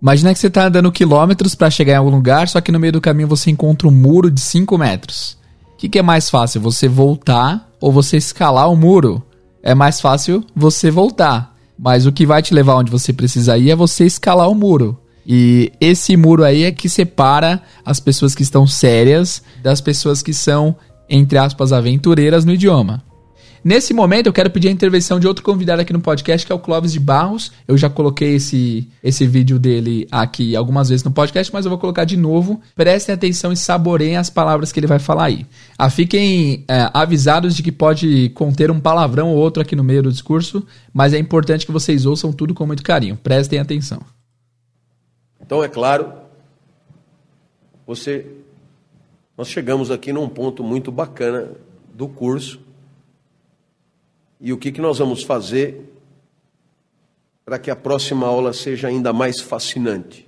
[0.00, 2.94] Imagina que você está andando quilômetros para chegar em algum lugar, só que no meio
[2.94, 5.38] do caminho você encontra um muro de 5 metros.
[5.74, 9.22] O que, que é mais fácil, você voltar ou você escalar o muro?
[9.62, 11.56] É mais fácil você voltar.
[11.78, 14.98] Mas o que vai te levar onde você precisa ir é você escalar o muro.
[15.26, 20.32] E esse muro aí é que separa as pessoas que estão sérias das pessoas que
[20.32, 20.76] são
[21.10, 23.02] entre aspas, aventureiras no idioma.
[23.62, 26.54] Nesse momento, eu quero pedir a intervenção de outro convidado aqui no podcast, que é
[26.54, 27.52] o Clóvis de Barros.
[27.68, 31.78] Eu já coloquei esse, esse vídeo dele aqui algumas vezes no podcast, mas eu vou
[31.78, 32.62] colocar de novo.
[32.74, 35.46] Prestem atenção e saboreiem as palavras que ele vai falar aí.
[35.76, 40.04] Ah, fiquem é, avisados de que pode conter um palavrão ou outro aqui no meio
[40.04, 43.18] do discurso, mas é importante que vocês ouçam tudo com muito carinho.
[43.22, 44.00] Prestem atenção.
[45.38, 46.12] Então, é claro,
[47.86, 48.24] você,
[49.36, 51.50] nós chegamos aqui num ponto muito bacana
[51.92, 52.69] do curso
[54.40, 55.92] e o que, que nós vamos fazer
[57.44, 60.26] para que a próxima aula seja ainda mais fascinante?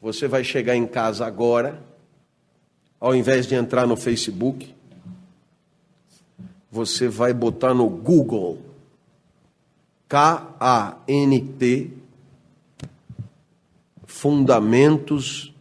[0.00, 1.82] Você vai chegar em casa agora,
[3.00, 4.72] ao invés de entrar no Facebook,
[6.70, 8.62] você vai botar no Google
[10.08, 11.90] K-A-N-T
[14.06, 15.52] Fundamentos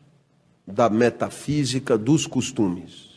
[0.67, 3.10] da Metafísica dos Costumes.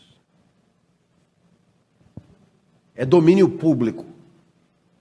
[2.94, 4.04] É domínio público,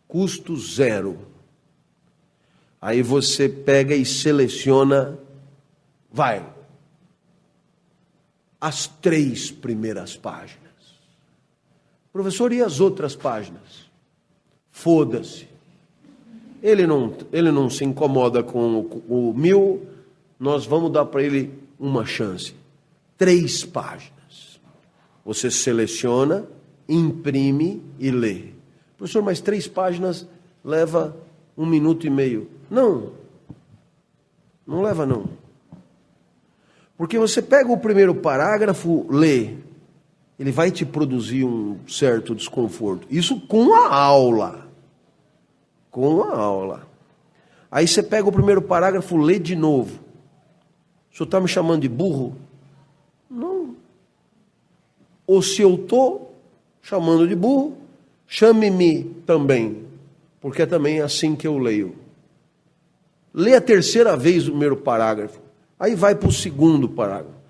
[0.08, 1.20] custo zero.
[2.82, 5.18] Aí você pega e seleciona,
[6.12, 6.46] vai,
[8.60, 10.64] as três primeiras páginas.
[12.12, 13.89] Professor, e as outras páginas?
[14.72, 15.48] Foda-se.
[16.62, 18.80] Ele não, ele não se incomoda com
[19.10, 19.86] o, o mil,
[20.39, 22.56] nós vamos dar para ele uma chance.
[23.18, 24.60] Três páginas.
[25.26, 26.46] Você seleciona,
[26.88, 28.54] imprime e lê.
[28.98, 30.28] Professor, mas três páginas
[30.64, 31.16] leva
[31.58, 32.50] um minuto e meio.
[32.70, 33.12] Não,
[34.66, 35.26] não leva não.
[36.98, 39.56] Porque você pega o primeiro parágrafo, lê,
[40.40, 43.08] ele vai te produzir um certo desconforto.
[43.10, 44.68] Isso com a aula.
[45.92, 46.88] Com a aula.
[47.72, 50.00] Aí você pega o primeiro parágrafo, lê de novo.
[51.12, 52.36] O senhor está me chamando de burro?
[53.30, 53.76] Não.
[55.26, 56.33] Ou se eu estou,
[56.84, 57.78] chamando de burro,
[58.28, 59.88] chame-me também,
[60.40, 61.96] porque é também assim que eu leio.
[63.34, 65.40] Lê a terceira vez o primeiro parágrafo,
[65.80, 67.42] aí vai para o segundo parágrafo.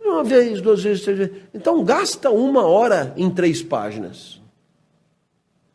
[0.00, 1.34] Uma vez, duas vezes, três vezes.
[1.52, 4.40] Então gasta uma hora em três páginas.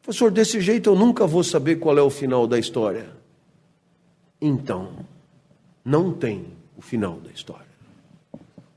[0.01, 3.09] Professor, desse jeito eu nunca vou saber qual é o final da história.
[4.39, 5.05] Então,
[5.83, 6.45] não tem
[6.77, 7.65] o final da história.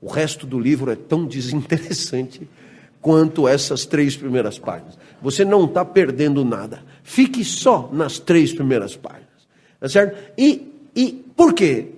[0.00, 2.48] O resto do livro é tão desinteressante
[3.04, 4.96] quanto essas três primeiras páginas.
[5.20, 6.82] Você não está perdendo nada.
[7.02, 9.28] Fique só nas três primeiras páginas.
[9.78, 10.32] Tá certo?
[10.38, 11.90] E, e por quê?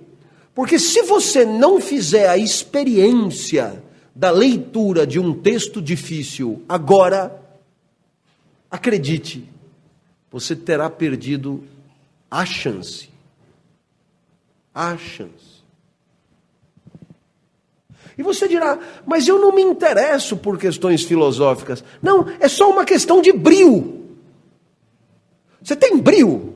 [0.53, 3.81] Porque se você não fizer a experiência
[4.13, 7.41] da leitura de um texto difícil agora,
[8.69, 9.47] acredite,
[10.29, 11.63] você terá perdido
[12.29, 13.09] a chance.
[14.75, 15.56] A chance.
[18.17, 21.83] E você dirá, mas eu não me interesso por questões filosóficas.
[22.01, 24.05] Não, é só uma questão de brio.
[25.61, 26.55] Você tem brio?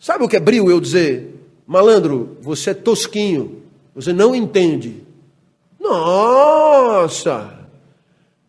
[0.00, 0.70] Sabe o que é brio?
[0.70, 1.34] Eu dizer,
[1.66, 3.62] malandro, você é tosquinho,
[3.94, 5.02] você não entende.
[5.78, 7.55] Nossa!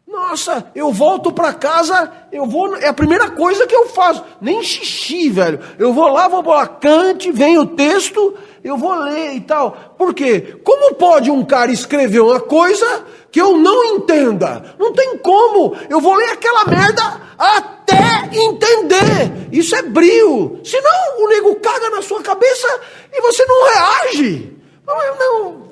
[0.07, 4.63] Nossa, eu volto para casa, eu vou, é a primeira coisa que eu faço, nem
[4.63, 5.59] xixi, velho.
[5.77, 8.33] Eu vou lá, vou lá, cante, vem o texto,
[8.63, 9.95] eu vou ler e tal.
[9.97, 10.59] Por quê?
[10.63, 14.75] Como pode um cara escrever uma coisa que eu não entenda?
[14.79, 15.75] Não tem como.
[15.89, 17.03] Eu vou ler aquela merda
[17.37, 19.49] até entender.
[19.51, 20.61] Isso é brio.
[20.63, 22.67] Senão o nego caga na sua cabeça
[23.11, 24.53] e você não reage.
[24.87, 25.67] Não, não.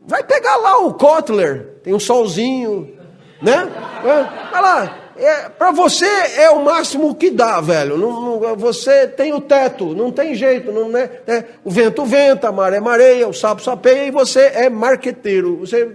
[0.00, 2.95] Vai pegar lá o Kotler, tem um solzinho,
[3.42, 3.68] né?
[4.52, 7.96] Vai lá é, para você é o máximo que dá, velho.
[7.96, 10.70] Não, não, você tem o teto, não tem jeito.
[10.70, 11.44] Não, né, né?
[11.64, 15.56] O vento venta, a maré mareia, o sapo sapeia e você é marqueteiro.
[15.58, 15.90] Você,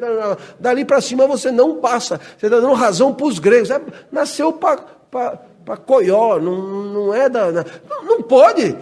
[0.59, 2.19] dali para cima você não passa.
[2.37, 3.69] Você está dando razão para os gregos.
[3.69, 3.79] É,
[4.11, 7.51] nasceu para coió, não, não é da.
[7.51, 8.75] Não, não pode.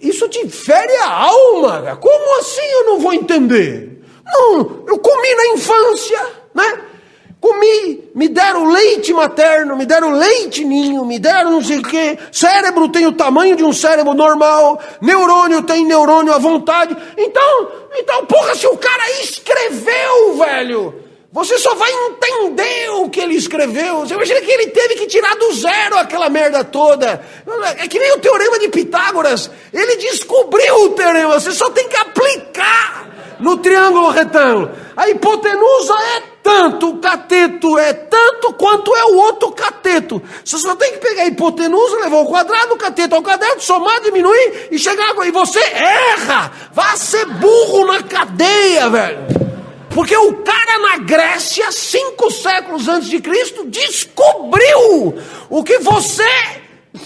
[0.00, 1.96] Isso te fere a alma.
[1.96, 4.02] Como assim eu não vou entender?
[4.24, 6.91] Não, eu comi na infância, né?
[7.42, 12.16] Comi, me deram leite materno, me deram leite ninho, me deram não sei o quê.
[12.30, 16.96] Cérebro tem o tamanho de um cérebro normal, neurônio tem neurônio à vontade.
[17.18, 17.68] Então,
[17.98, 20.94] então, porra, se o cara escreveu, velho,
[21.32, 24.00] você só vai entender o que ele escreveu.
[24.00, 27.26] Você imagina que ele teve que tirar do zero aquela merda toda.
[27.76, 29.50] É que nem o teorema de Pitágoras.
[29.72, 34.70] Ele descobriu o teorema, você só tem que aplicar no triângulo retângulo.
[34.96, 40.20] A hipotenusa é tanto, o cateto é tanto quanto é o outro cateto.
[40.44, 44.00] Você só tem que pegar a hipotenusa, levar o quadrado, o cateto ao quadrado, somar,
[44.00, 45.14] diminuir e chegar.
[45.24, 46.50] E você erra!
[46.72, 49.42] Vá ser burro na cadeia, velho!
[49.94, 55.14] Porque o cara na Grécia, cinco séculos antes de Cristo, descobriu
[55.50, 56.24] o que você,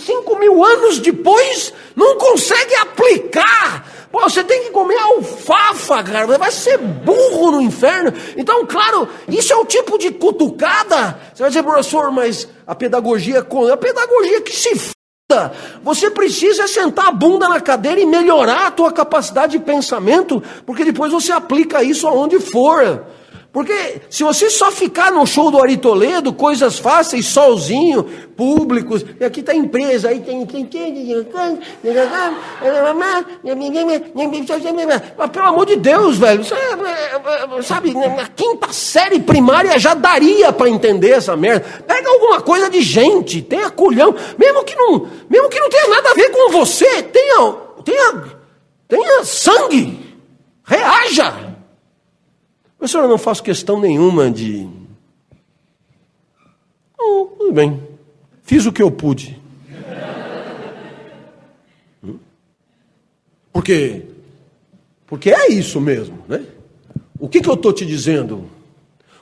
[0.04, 3.85] cinco mil anos depois, não consegue aplicar.
[4.16, 6.38] Pô, você tem que comer alfafa, cara.
[6.38, 8.10] Vai ser burro no inferno.
[8.34, 11.20] Então, claro, isso é o tipo de cutucada.
[11.34, 13.40] Você vai dizer, professor, mas a pedagogia.
[13.40, 14.92] A pedagogia que se f...
[15.82, 20.82] Você precisa sentar a bunda na cadeira e melhorar a tua capacidade de pensamento, porque
[20.82, 23.04] depois você aplica isso aonde for.
[23.56, 28.04] Porque se você só ficar no show do Ari Toledo, coisas fáceis, sozinho,
[28.36, 30.46] públicos, e aqui está a empresa, aí tem.
[35.16, 36.44] Mas pelo amor de Deus, velho,
[37.62, 41.64] sabe, na quinta série primária já daria para entender essa merda.
[41.86, 46.10] Pega alguma coisa de gente, tenha culhão, mesmo que não, mesmo que não tenha nada
[46.10, 48.24] a ver com você, tenha, tenha,
[48.86, 50.14] tenha sangue,
[50.62, 51.45] reaja.
[52.86, 54.68] Professor, eu não faço questão nenhuma de.
[56.96, 57.82] Tudo bem.
[58.44, 59.36] Fiz o que eu pude.
[62.00, 62.16] Hum?
[63.52, 64.04] Porque,
[65.04, 66.46] porque é isso mesmo, né?
[67.18, 68.48] O que, que eu estou te dizendo?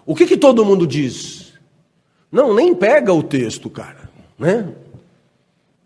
[0.04, 1.54] O que, que todo mundo diz?
[2.30, 4.74] Não, nem pega o texto, cara, né?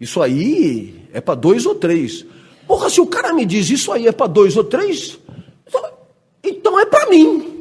[0.00, 2.26] Isso aí é para dois ou três.
[2.66, 5.16] Porra, se o cara me diz isso aí é para dois ou três,
[6.42, 7.57] então é para mim.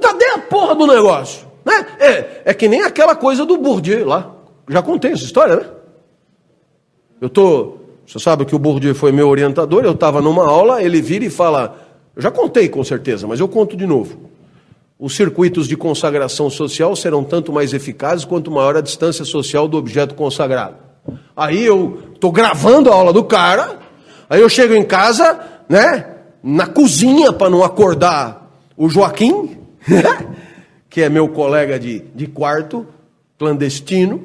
[0.00, 1.46] Cadê a porra do negócio?
[1.64, 1.86] Né?
[1.98, 4.34] É, é que nem aquela coisa do Bourdieu lá.
[4.68, 5.66] Já contei essa história, né?
[7.20, 7.76] Eu tô.
[8.06, 11.30] Você sabe que o Bourdieu foi meu orientador, eu estava numa aula, ele vira e
[11.30, 11.76] fala.
[12.14, 14.30] Eu já contei com certeza, mas eu conto de novo.
[14.98, 19.78] Os circuitos de consagração social serão tanto mais eficazes quanto maior a distância social do
[19.78, 20.76] objeto consagrado.
[21.36, 23.78] Aí eu estou gravando a aula do cara,
[24.28, 28.39] aí eu chego em casa, né, na cozinha para não acordar
[28.80, 29.58] o Joaquim,
[30.88, 32.86] que é meu colega de, de quarto,
[33.38, 34.22] clandestino,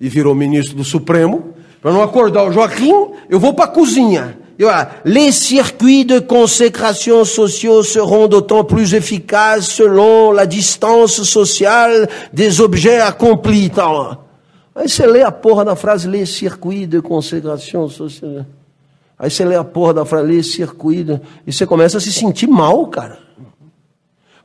[0.00, 4.36] e virou ministro do Supremo, para não acordar o Joaquim, eu vou para a cozinha.
[4.58, 12.08] Eu, ah, les circuits de consécration sociaux seront d'autant plus efficaces selon la distance sociale
[12.32, 13.70] des objets accomplis.
[14.74, 18.44] Aí você lê a porra da frase, les circuits de consécration sociaux.
[19.16, 21.20] Aí você lê a porra da frase, les circuits, de...
[21.46, 23.30] e você começa a se sentir mal, cara.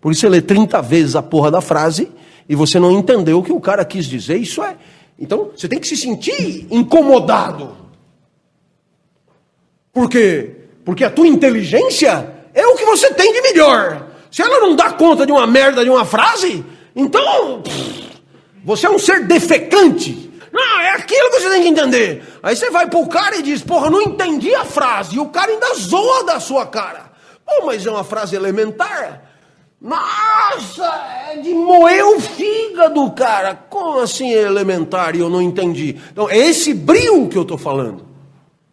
[0.05, 2.11] Por isso você lê 30 vezes a porra da frase
[2.47, 4.37] e você não entendeu o que o cara quis dizer.
[4.37, 4.77] Isso é.
[5.17, 7.75] Então você tem que se sentir incomodado.
[9.91, 10.57] Por quê?
[10.85, 14.09] Porque a tua inteligência é o que você tem de melhor.
[14.29, 16.63] Se ela não dá conta de uma merda de uma frase,
[16.95, 18.21] então pff,
[18.63, 20.31] você é um ser defecante.
[20.53, 22.23] Não, é aquilo que você tem que entender.
[22.43, 25.15] Aí você vai pro cara e diz, porra, não entendi a frase.
[25.15, 27.11] E o cara ainda zoa da sua cara.
[27.43, 29.33] Pô, mas é uma frase elementar.
[29.81, 30.85] Nossa,
[31.31, 33.55] é de moer o fígado, cara.
[33.55, 35.95] Como assim é elementar e eu não entendi?
[36.11, 38.05] Então, é esse brilho que eu estou falando.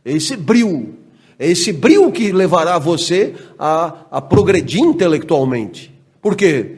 [0.04, 0.96] É esse brilho.
[1.38, 5.92] É esse brilho que levará você a, a progredir intelectualmente.
[6.20, 6.76] Por quê?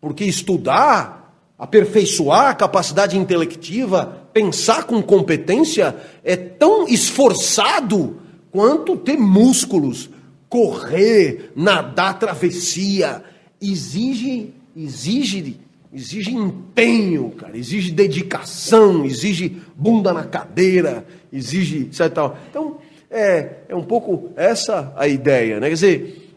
[0.00, 8.18] Porque estudar, aperfeiçoar a capacidade intelectiva, pensar com competência, é tão esforçado
[8.52, 10.08] quanto ter músculos,
[10.48, 13.24] correr, nadar travessia
[13.60, 15.60] exige, exige,
[15.92, 22.12] exige empenho, cara, exige dedicação, exige bunda na cadeira, exige etc.
[22.12, 22.38] Tal.
[22.50, 22.78] Então,
[23.10, 25.68] é, é um pouco essa a ideia, né?
[25.68, 26.34] Quer dizer,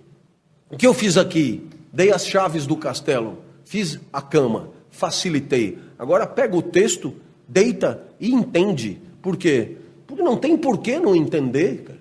[0.69, 1.67] o que eu fiz aqui?
[1.91, 5.77] Dei as chaves do castelo, fiz a cama, facilitei.
[5.99, 7.13] Agora pega o texto,
[7.47, 9.01] deita e entende.
[9.21, 9.77] Por quê?
[10.07, 11.99] Porque não tem por que não entender, cara.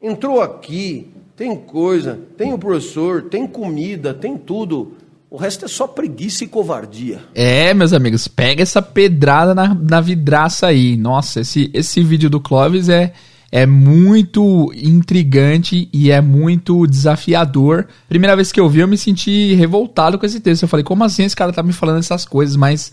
[0.00, 4.92] Entrou aqui, tem coisa, tem o professor, tem comida, tem tudo.
[5.28, 7.20] O resto é só preguiça e covardia.
[7.34, 10.96] É, meus amigos, pega essa pedrada na, na vidraça aí.
[10.96, 13.12] Nossa, esse, esse vídeo do Clóvis é,
[13.50, 17.88] é muito intrigante e é muito desafiador.
[18.08, 20.62] Primeira vez que eu vi, eu me senti revoltado com esse texto.
[20.62, 22.54] Eu falei, como assim esse cara tá me falando essas coisas?
[22.54, 22.92] Mas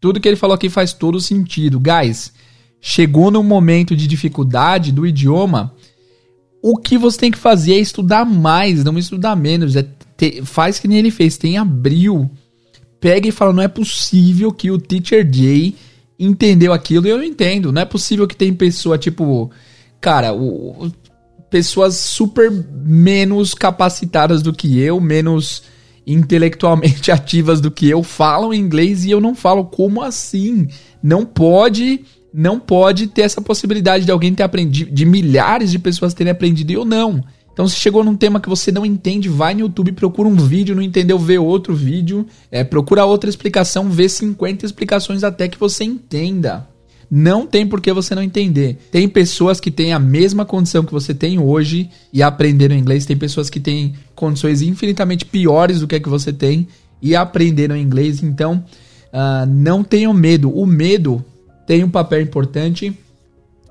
[0.00, 1.78] tudo que ele falou aqui faz todo sentido.
[1.78, 2.32] Guys,
[2.80, 5.74] chegou num momento de dificuldade do idioma
[6.66, 9.76] o que você tem que fazer é estudar mais, não estudar menos.
[9.76, 9.84] É
[10.16, 12.30] ter, faz que nem ele fez, tem abril.
[12.98, 15.74] Pega e fala: não é possível que o Teacher Jay
[16.18, 17.70] entendeu aquilo e eu entendo.
[17.70, 19.50] Não é possível que tem pessoa tipo.
[20.00, 20.90] Cara, o,
[21.50, 25.64] pessoas super menos capacitadas do que eu, menos
[26.06, 29.66] intelectualmente ativas do que eu, falam inglês e eu não falo.
[29.66, 30.66] Como assim?
[31.02, 32.06] Não pode
[32.36, 36.72] não pode ter essa possibilidade de alguém ter aprendido, de milhares de pessoas terem aprendido
[36.72, 37.22] e eu não.
[37.52, 40.74] Então, se chegou num tema que você não entende, vai no YouTube, procura um vídeo,
[40.74, 45.84] não entendeu, vê outro vídeo, é, procura outra explicação, vê 50 explicações até que você
[45.84, 46.66] entenda.
[47.08, 48.78] Não tem por que você não entender.
[48.90, 53.06] Tem pessoas que têm a mesma condição que você tem hoje e aprenderam inglês.
[53.06, 56.66] Tem pessoas que têm condições infinitamente piores do que a que você tem
[57.00, 58.20] e aprenderam inglês.
[58.20, 58.64] Então,
[59.12, 60.50] uh, não tenham medo.
[60.50, 61.24] O medo
[61.66, 62.96] tem um papel importante,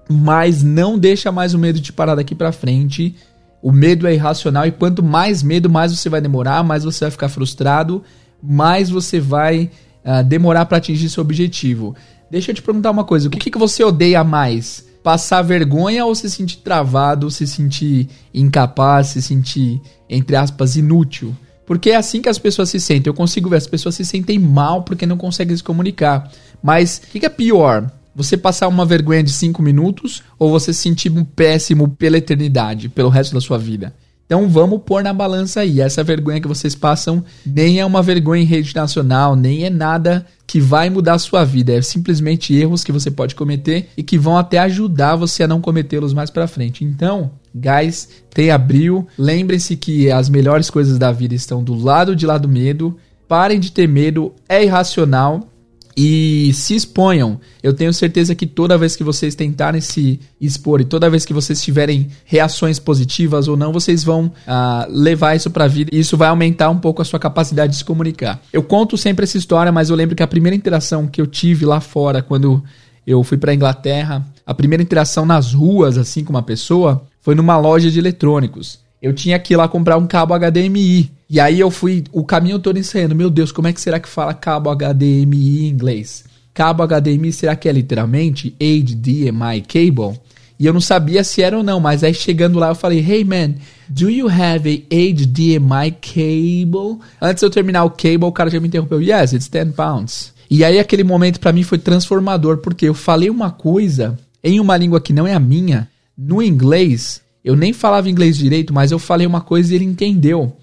[0.09, 3.15] mas não deixa mais o medo te parar daqui para frente.
[3.61, 7.11] O medo é irracional e quanto mais medo, mais você vai demorar, mais você vai
[7.11, 8.03] ficar frustrado,
[8.41, 9.71] mais você vai
[10.03, 11.95] uh, demorar para atingir seu objetivo.
[12.29, 14.85] Deixa eu te perguntar uma coisa: o que, que você odeia mais?
[15.01, 21.35] Passar vergonha ou se sentir travado, se sentir incapaz, se sentir, entre aspas, inútil?
[21.73, 23.09] Porque é assim que as pessoas se sentem.
[23.09, 26.31] Eu consigo ver, as pessoas se sentem mal porque não conseguem se comunicar.
[26.61, 27.91] Mas o que, que é pior?
[28.15, 32.89] Você passar uma vergonha de 5 minutos ou você se sentir um péssimo pela eternidade,
[32.89, 33.91] pelo resto da sua vida?
[34.33, 35.79] Então vamos pôr na balança aí.
[35.79, 40.25] Essa vergonha que vocês passam nem é uma vergonha em rede nacional, nem é nada
[40.47, 41.71] que vai mudar a sua vida.
[41.71, 45.61] É simplesmente erros que você pode cometer e que vão até ajudar você a não
[45.61, 46.83] cometê-los mais para frente.
[46.83, 49.07] Então, guys, tem abril.
[49.19, 52.97] Lembrem-se que as melhores coisas da vida estão do lado de lá do medo.
[53.27, 55.47] Parem de ter medo, é irracional
[55.95, 57.39] e se exponham.
[57.61, 61.33] Eu tenho certeza que toda vez que vocês tentarem se expor e toda vez que
[61.33, 65.99] vocês tiverem reações positivas ou não, vocês vão uh, levar isso para a vida e
[65.99, 68.41] isso vai aumentar um pouco a sua capacidade de se comunicar.
[68.51, 71.65] Eu conto sempre essa história, mas eu lembro que a primeira interação que eu tive
[71.65, 72.63] lá fora, quando
[73.05, 77.57] eu fui para Inglaterra, a primeira interação nas ruas, assim, com uma pessoa, foi numa
[77.57, 78.82] loja de eletrônicos.
[79.03, 81.11] Eu tinha que ir lá comprar um cabo HDMI.
[81.29, 83.13] E aí eu fui o caminho todo ensaiando.
[83.13, 86.23] Meu Deus, como é que será que fala cabo HDMI em inglês?
[86.53, 90.17] Cabo HDMI será que é literalmente HDMI cable?
[90.57, 93.25] E eu não sabia se era ou não, mas aí chegando lá eu falei: "Hey
[93.25, 93.55] man,
[93.89, 98.59] do you have a HDMI cable?" Antes de eu terminar o cable, o cara já
[98.61, 102.87] me interrompeu: "Yes, it's 10 pounds." E aí aquele momento para mim foi transformador, porque
[102.87, 107.21] eu falei uma coisa em uma língua que não é a minha, no inglês.
[107.43, 110.55] Eu nem falava inglês direito, mas eu falei uma coisa e ele entendeu.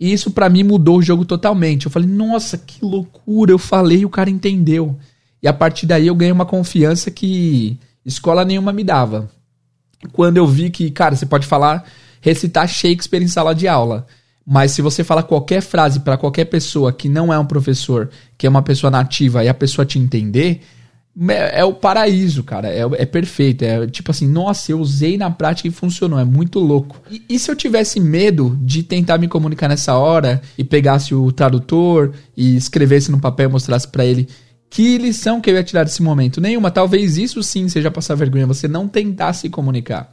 [0.00, 1.86] E isso para mim mudou o jogo totalmente.
[1.86, 4.98] Eu falei, nossa, que loucura, eu falei e o cara entendeu.
[5.42, 9.30] E a partir daí eu ganhei uma confiança que escola nenhuma me dava.
[10.12, 11.84] Quando eu vi que, cara, você pode falar,
[12.20, 14.06] recitar Shakespeare em sala de aula.
[14.44, 18.46] Mas se você fala qualquer frase para qualquer pessoa que não é um professor, que
[18.46, 20.62] é uma pessoa nativa e a pessoa te entender,
[21.28, 22.68] é, o paraíso, cara.
[22.68, 23.62] É, é, perfeito.
[23.62, 26.18] É tipo assim, nossa, eu usei na prática e funcionou.
[26.18, 27.00] É muito louco.
[27.10, 31.30] E, e, se eu tivesse medo de tentar me comunicar nessa hora e pegasse o
[31.30, 34.28] tradutor e escrevesse no papel e mostrasse para ele
[34.70, 36.40] que lição que eu ia tirar desse momento?
[36.40, 36.70] Nenhuma.
[36.70, 40.10] Talvez isso sim seja passar vergonha, você não tentar se comunicar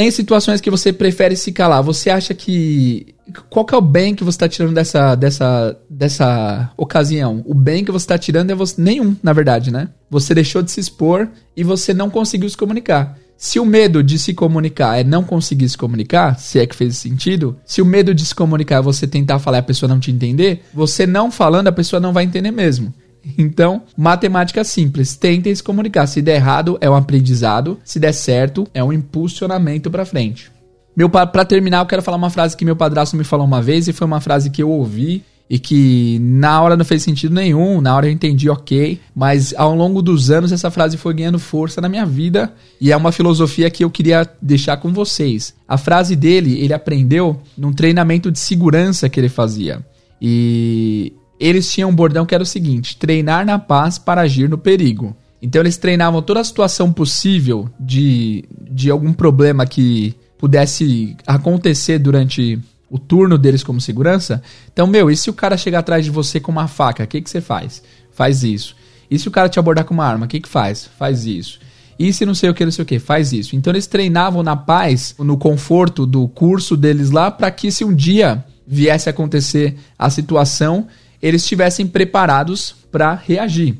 [0.00, 3.14] em situações que você prefere se calar, você acha que.
[3.50, 7.42] Qual que é o bem que você está tirando dessa, dessa, dessa ocasião?
[7.44, 8.80] O bem que você está tirando é você.
[8.80, 9.88] Nenhum, na verdade, né?
[10.10, 13.18] Você deixou de se expor e você não conseguiu se comunicar.
[13.36, 16.96] Se o medo de se comunicar é não conseguir se comunicar, se é que fez
[16.96, 20.00] sentido, se o medo de se comunicar é você tentar falar e a pessoa não
[20.00, 22.92] te entender, você não falando, a pessoa não vai entender mesmo.
[23.36, 25.16] Então, matemática simples.
[25.16, 26.06] Tentem se comunicar.
[26.06, 27.78] Se der errado, é um aprendizado.
[27.84, 30.50] Se der certo, é um impulsionamento para frente.
[30.96, 33.86] Meu para terminar, eu quero falar uma frase que meu padrasto me falou uma vez
[33.86, 37.80] e foi uma frase que eu ouvi e que na hora não fez sentido nenhum,
[37.80, 41.80] na hora eu entendi ok, mas ao longo dos anos essa frase foi ganhando força
[41.80, 45.54] na minha vida e é uma filosofia que eu queria deixar com vocês.
[45.66, 49.84] A frase dele, ele aprendeu num treinamento de segurança que ele fazia.
[50.20, 54.58] E eles tinham um bordão que era o seguinte: treinar na paz para agir no
[54.58, 55.16] perigo.
[55.40, 62.58] Então eles treinavam toda a situação possível de, de algum problema que pudesse acontecer durante
[62.90, 64.42] o turno deles como segurança.
[64.72, 67.20] Então, meu, e se o cara chegar atrás de você com uma faca, o que,
[67.20, 67.82] que você faz?
[68.12, 68.74] Faz isso.
[69.10, 70.88] E se o cara te abordar com uma arma, o que, que faz?
[70.98, 71.60] Faz isso.
[71.98, 73.56] E se não sei o que, não sei o que, faz isso.
[73.56, 77.94] Então eles treinavam na paz, no conforto do curso deles lá, para que se um
[77.94, 80.86] dia viesse a acontecer a situação,
[81.20, 83.76] eles estivessem preparados para reagir.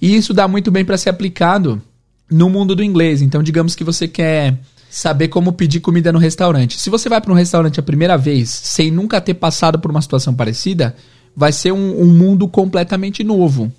[0.00, 1.82] E isso dá muito bem para ser aplicado
[2.30, 3.22] no mundo do inglês.
[3.22, 4.58] Então, digamos que você quer
[4.90, 6.78] saber como pedir comida no restaurante.
[6.78, 10.00] Se você vai para um restaurante a primeira vez, sem nunca ter passado por uma
[10.00, 10.94] situação parecida,
[11.36, 13.70] vai ser um, um mundo completamente novo.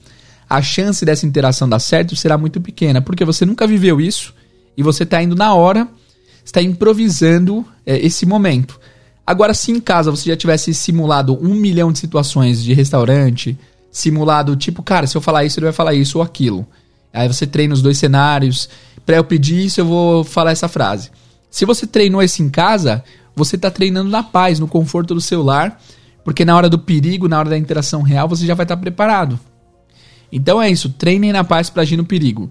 [0.50, 4.34] A chance dessa interação dar certo será muito pequena, porque você nunca viveu isso
[4.76, 5.88] e você está indo na hora,
[6.44, 8.80] está improvisando é, esse momento.
[9.30, 13.56] Agora, se em casa você já tivesse simulado um milhão de situações de restaurante,
[13.92, 16.66] simulado tipo, cara, se eu falar isso, ele vai falar isso ou aquilo.
[17.14, 18.68] Aí você treina os dois cenários.
[19.06, 21.12] Para eu pedir isso, eu vou falar essa frase.
[21.48, 23.04] Se você treinou isso em casa,
[23.36, 25.80] você tá treinando na paz, no conforto do celular,
[26.26, 28.82] porque na hora do perigo, na hora da interação real, você já vai estar tá
[28.82, 29.40] preparado.
[30.32, 32.50] Então é isso, treinem na paz para agir no perigo.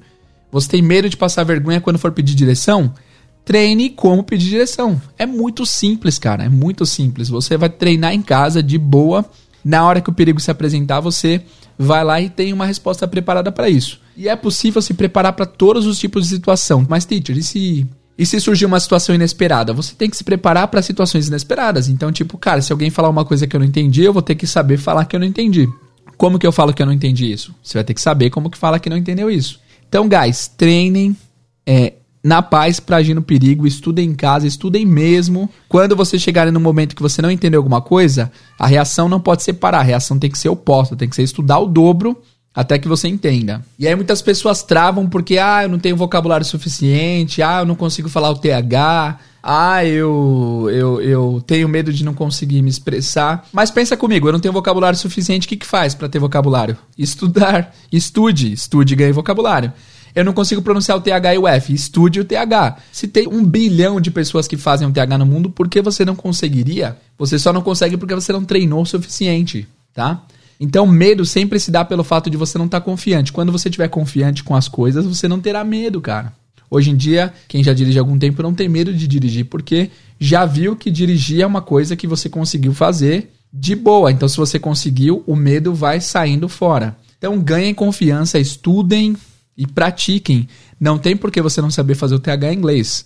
[0.52, 2.94] Você tem medo de passar vergonha quando for pedir direção?
[3.48, 5.00] Treine como pedir direção.
[5.16, 7.30] É muito simples, cara, é muito simples.
[7.30, 9.24] Você vai treinar em casa de boa.
[9.64, 11.40] Na hora que o perigo se apresentar, você
[11.78, 14.02] vai lá e tem uma resposta preparada para isso.
[14.14, 16.84] E é possível se preparar para todos os tipos de situação.
[16.86, 17.86] Mas, teacher, e se,
[18.18, 19.72] e se surgir uma situação inesperada?
[19.72, 21.88] Você tem que se preparar para situações inesperadas.
[21.88, 24.34] Então, tipo, cara, se alguém falar uma coisa que eu não entendi, eu vou ter
[24.34, 25.66] que saber falar que eu não entendi.
[26.18, 27.54] Como que eu falo que eu não entendi isso?
[27.62, 29.58] Você vai ter que saber como que fala que não entendeu isso.
[29.88, 31.16] Então, guys, treinem
[31.66, 35.48] é, na paz para agir no perigo, estudem em casa, estudem mesmo.
[35.68, 39.42] Quando você chegar no momento que você não entendeu alguma coisa, a reação não pode
[39.42, 42.16] ser parar, a reação tem que ser oposta, tem que ser estudar o dobro
[42.54, 43.64] até que você entenda.
[43.78, 47.76] E aí muitas pessoas travam porque, ah, eu não tenho vocabulário suficiente, ah, eu não
[47.76, 53.46] consigo falar o TH, ah, eu, eu, eu tenho medo de não conseguir me expressar.
[53.52, 56.76] Mas pensa comigo, eu não tenho vocabulário suficiente, o que, que faz para ter vocabulário?
[56.98, 57.72] Estudar.
[57.92, 59.72] Estude, estude e ganhe vocabulário.
[60.18, 61.72] Eu não consigo pronunciar o TH e o F.
[61.72, 62.78] Estude o TH.
[62.90, 66.04] Se tem um bilhão de pessoas que fazem o TH no mundo, por que você
[66.04, 66.96] não conseguiria?
[67.16, 70.24] Você só não consegue porque você não treinou o suficiente, tá?
[70.58, 73.32] Então, medo sempre se dá pelo fato de você não estar tá confiante.
[73.32, 76.32] Quando você estiver confiante com as coisas, você não terá medo, cara.
[76.68, 79.88] Hoje em dia, quem já dirige há algum tempo não tem medo de dirigir, porque
[80.18, 84.10] já viu que dirigir é uma coisa que você conseguiu fazer de boa.
[84.10, 86.96] Então, se você conseguiu, o medo vai saindo fora.
[87.18, 89.16] Então, ganhem confiança, estudem
[89.58, 90.48] e pratiquem.
[90.80, 93.04] Não tem por que você não saber fazer o TH em inglês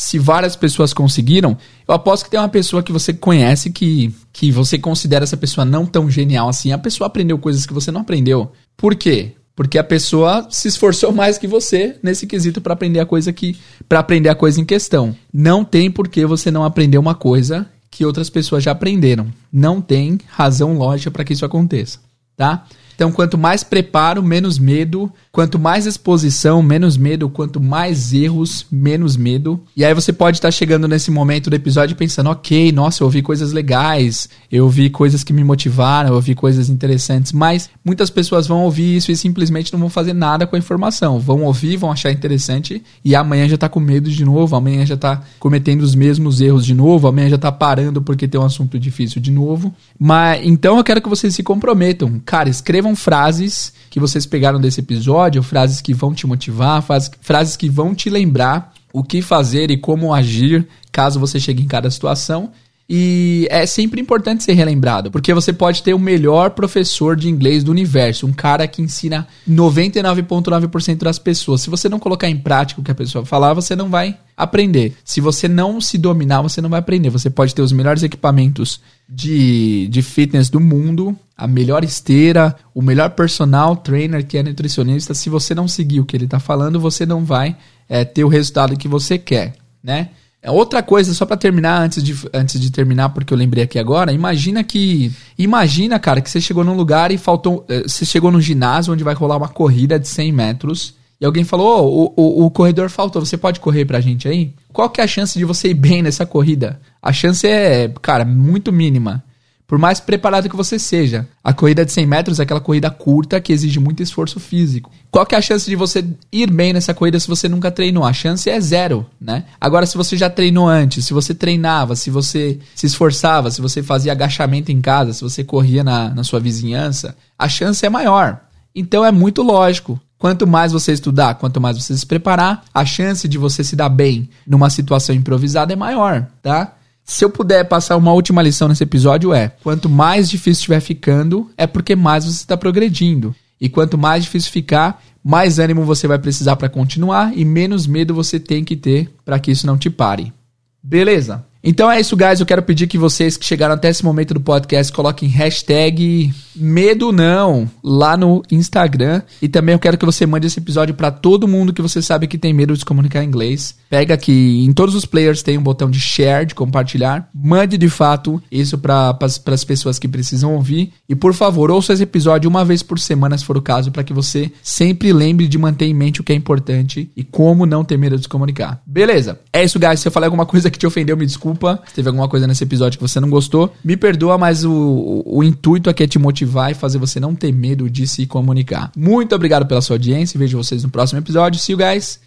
[0.00, 4.50] se várias pessoas conseguiram, eu aposto que tem uma pessoa que você conhece que, que
[4.50, 6.72] você considera essa pessoa não tão genial assim.
[6.72, 8.52] A pessoa aprendeu coisas que você não aprendeu.
[8.76, 9.32] Por quê?
[9.54, 13.58] Porque a pessoa se esforçou mais que você nesse quesito para aprender a coisa que
[13.88, 15.14] para aprender a coisa em questão.
[15.32, 19.26] Não tem por que você não aprender uma coisa que outras pessoas já aprenderam.
[19.52, 21.98] Não tem razão lógica para que isso aconteça,
[22.36, 22.64] tá?
[23.00, 25.10] Então, quanto mais preparo, menos medo.
[25.32, 27.30] Quanto mais exposição, menos medo.
[27.30, 29.58] Quanto mais erros, menos medo.
[29.74, 33.22] E aí você pode estar chegando nesse momento do episódio pensando: ok, nossa, eu ouvi
[33.22, 37.32] coisas legais, eu ouvi coisas que me motivaram, eu ouvi coisas interessantes.
[37.32, 41.18] Mas muitas pessoas vão ouvir isso e simplesmente não vão fazer nada com a informação.
[41.18, 44.96] Vão ouvir, vão achar interessante e amanhã já está com medo de novo, amanhã já
[44.96, 48.78] está cometendo os mesmos erros de novo, amanhã já está parando porque tem um assunto
[48.78, 49.74] difícil de novo.
[49.98, 52.20] Mas então eu quero que vocês se comprometam.
[52.26, 56.84] Cara, escrevam escrevam frases que vocês pegaram desse episódio, frases que vão te motivar,
[57.20, 61.68] frases que vão te lembrar o que fazer e como agir caso você chegue em
[61.68, 62.52] cada situação.
[62.92, 67.62] E é sempre importante ser relembrado, porque você pode ter o melhor professor de inglês
[67.62, 71.60] do universo, um cara que ensina 99,9% das pessoas.
[71.60, 74.96] Se você não colocar em prática o que a pessoa falar, você não vai aprender.
[75.04, 77.10] Se você não se dominar, você não vai aprender.
[77.10, 82.82] Você pode ter os melhores equipamentos de, de fitness do mundo, a melhor esteira, o
[82.82, 85.14] melhor personal trainer que é nutricionista.
[85.14, 87.56] Se você não seguir o que ele está falando, você não vai
[87.88, 90.08] é, ter o resultado que você quer, né?
[90.42, 93.78] É outra coisa, só para terminar, antes de, antes de terminar, porque eu lembrei aqui
[93.78, 95.12] agora, imagina que.
[95.36, 97.64] Imagina, cara, que você chegou num lugar e faltou.
[97.68, 100.94] Eh, você chegou num ginásio onde vai rolar uma corrida de 100 metros.
[101.20, 104.54] E alguém falou: oh, o, o, o corredor faltou, você pode correr pra gente aí?
[104.72, 106.80] Qual que é a chance de você ir bem nessa corrida?
[107.02, 109.22] A chance é, cara, muito mínima.
[109.70, 113.40] Por mais preparado que você seja, a corrida de 100 metros é aquela corrida curta
[113.40, 114.90] que exige muito esforço físico.
[115.12, 118.04] Qual que é a chance de você ir bem nessa corrida se você nunca treinou?
[118.04, 119.44] A chance é zero, né?
[119.60, 123.80] Agora, se você já treinou antes, se você treinava, se você se esforçava, se você
[123.80, 128.40] fazia agachamento em casa, se você corria na, na sua vizinhança, a chance é maior.
[128.74, 130.00] Então é muito lógico.
[130.18, 133.88] Quanto mais você estudar, quanto mais você se preparar, a chance de você se dar
[133.88, 136.74] bem numa situação improvisada é maior, tá?
[137.10, 141.50] Se eu puder passar uma última lição nesse episódio é: quanto mais difícil estiver ficando,
[141.56, 143.34] é porque mais você está progredindo.
[143.60, 148.14] E quanto mais difícil ficar, mais ânimo você vai precisar para continuar e menos medo
[148.14, 150.32] você tem que ter para que isso não te pare.
[150.80, 151.44] Beleza?
[151.62, 152.40] Então é isso, guys.
[152.40, 157.12] Eu quero pedir que vocês que chegaram até esse momento do podcast coloquem hashtag medo
[157.12, 159.22] não lá no Instagram.
[159.42, 162.26] E também eu quero que você mande esse episódio para todo mundo que você sabe
[162.26, 163.76] que tem medo de se comunicar em inglês.
[163.90, 167.28] Pega aqui, em todos os players tem um botão de share, de compartilhar.
[167.34, 170.92] Mande de fato isso para as pessoas que precisam ouvir.
[171.08, 174.04] E por favor, ouça esse episódio uma vez por semana, se for o caso, para
[174.04, 177.84] que você sempre lembre de manter em mente o que é importante e como não
[177.84, 178.80] ter medo de se comunicar.
[178.86, 179.38] Beleza?
[179.52, 180.00] É isso, guys.
[180.00, 182.46] Se eu falei alguma coisa que te ofendeu, me desculpa desculpa se teve alguma coisa
[182.46, 183.72] nesse episódio que você não gostou.
[183.84, 187.52] Me perdoa, mas o, o, intuito aqui é te motivar e fazer você não ter
[187.52, 188.90] medo de se comunicar.
[188.96, 191.60] Muito obrigado pela sua audiência vejo vocês no próximo episódio.
[191.60, 192.20] See you guys.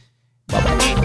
[0.49, 1.02] Bye bye.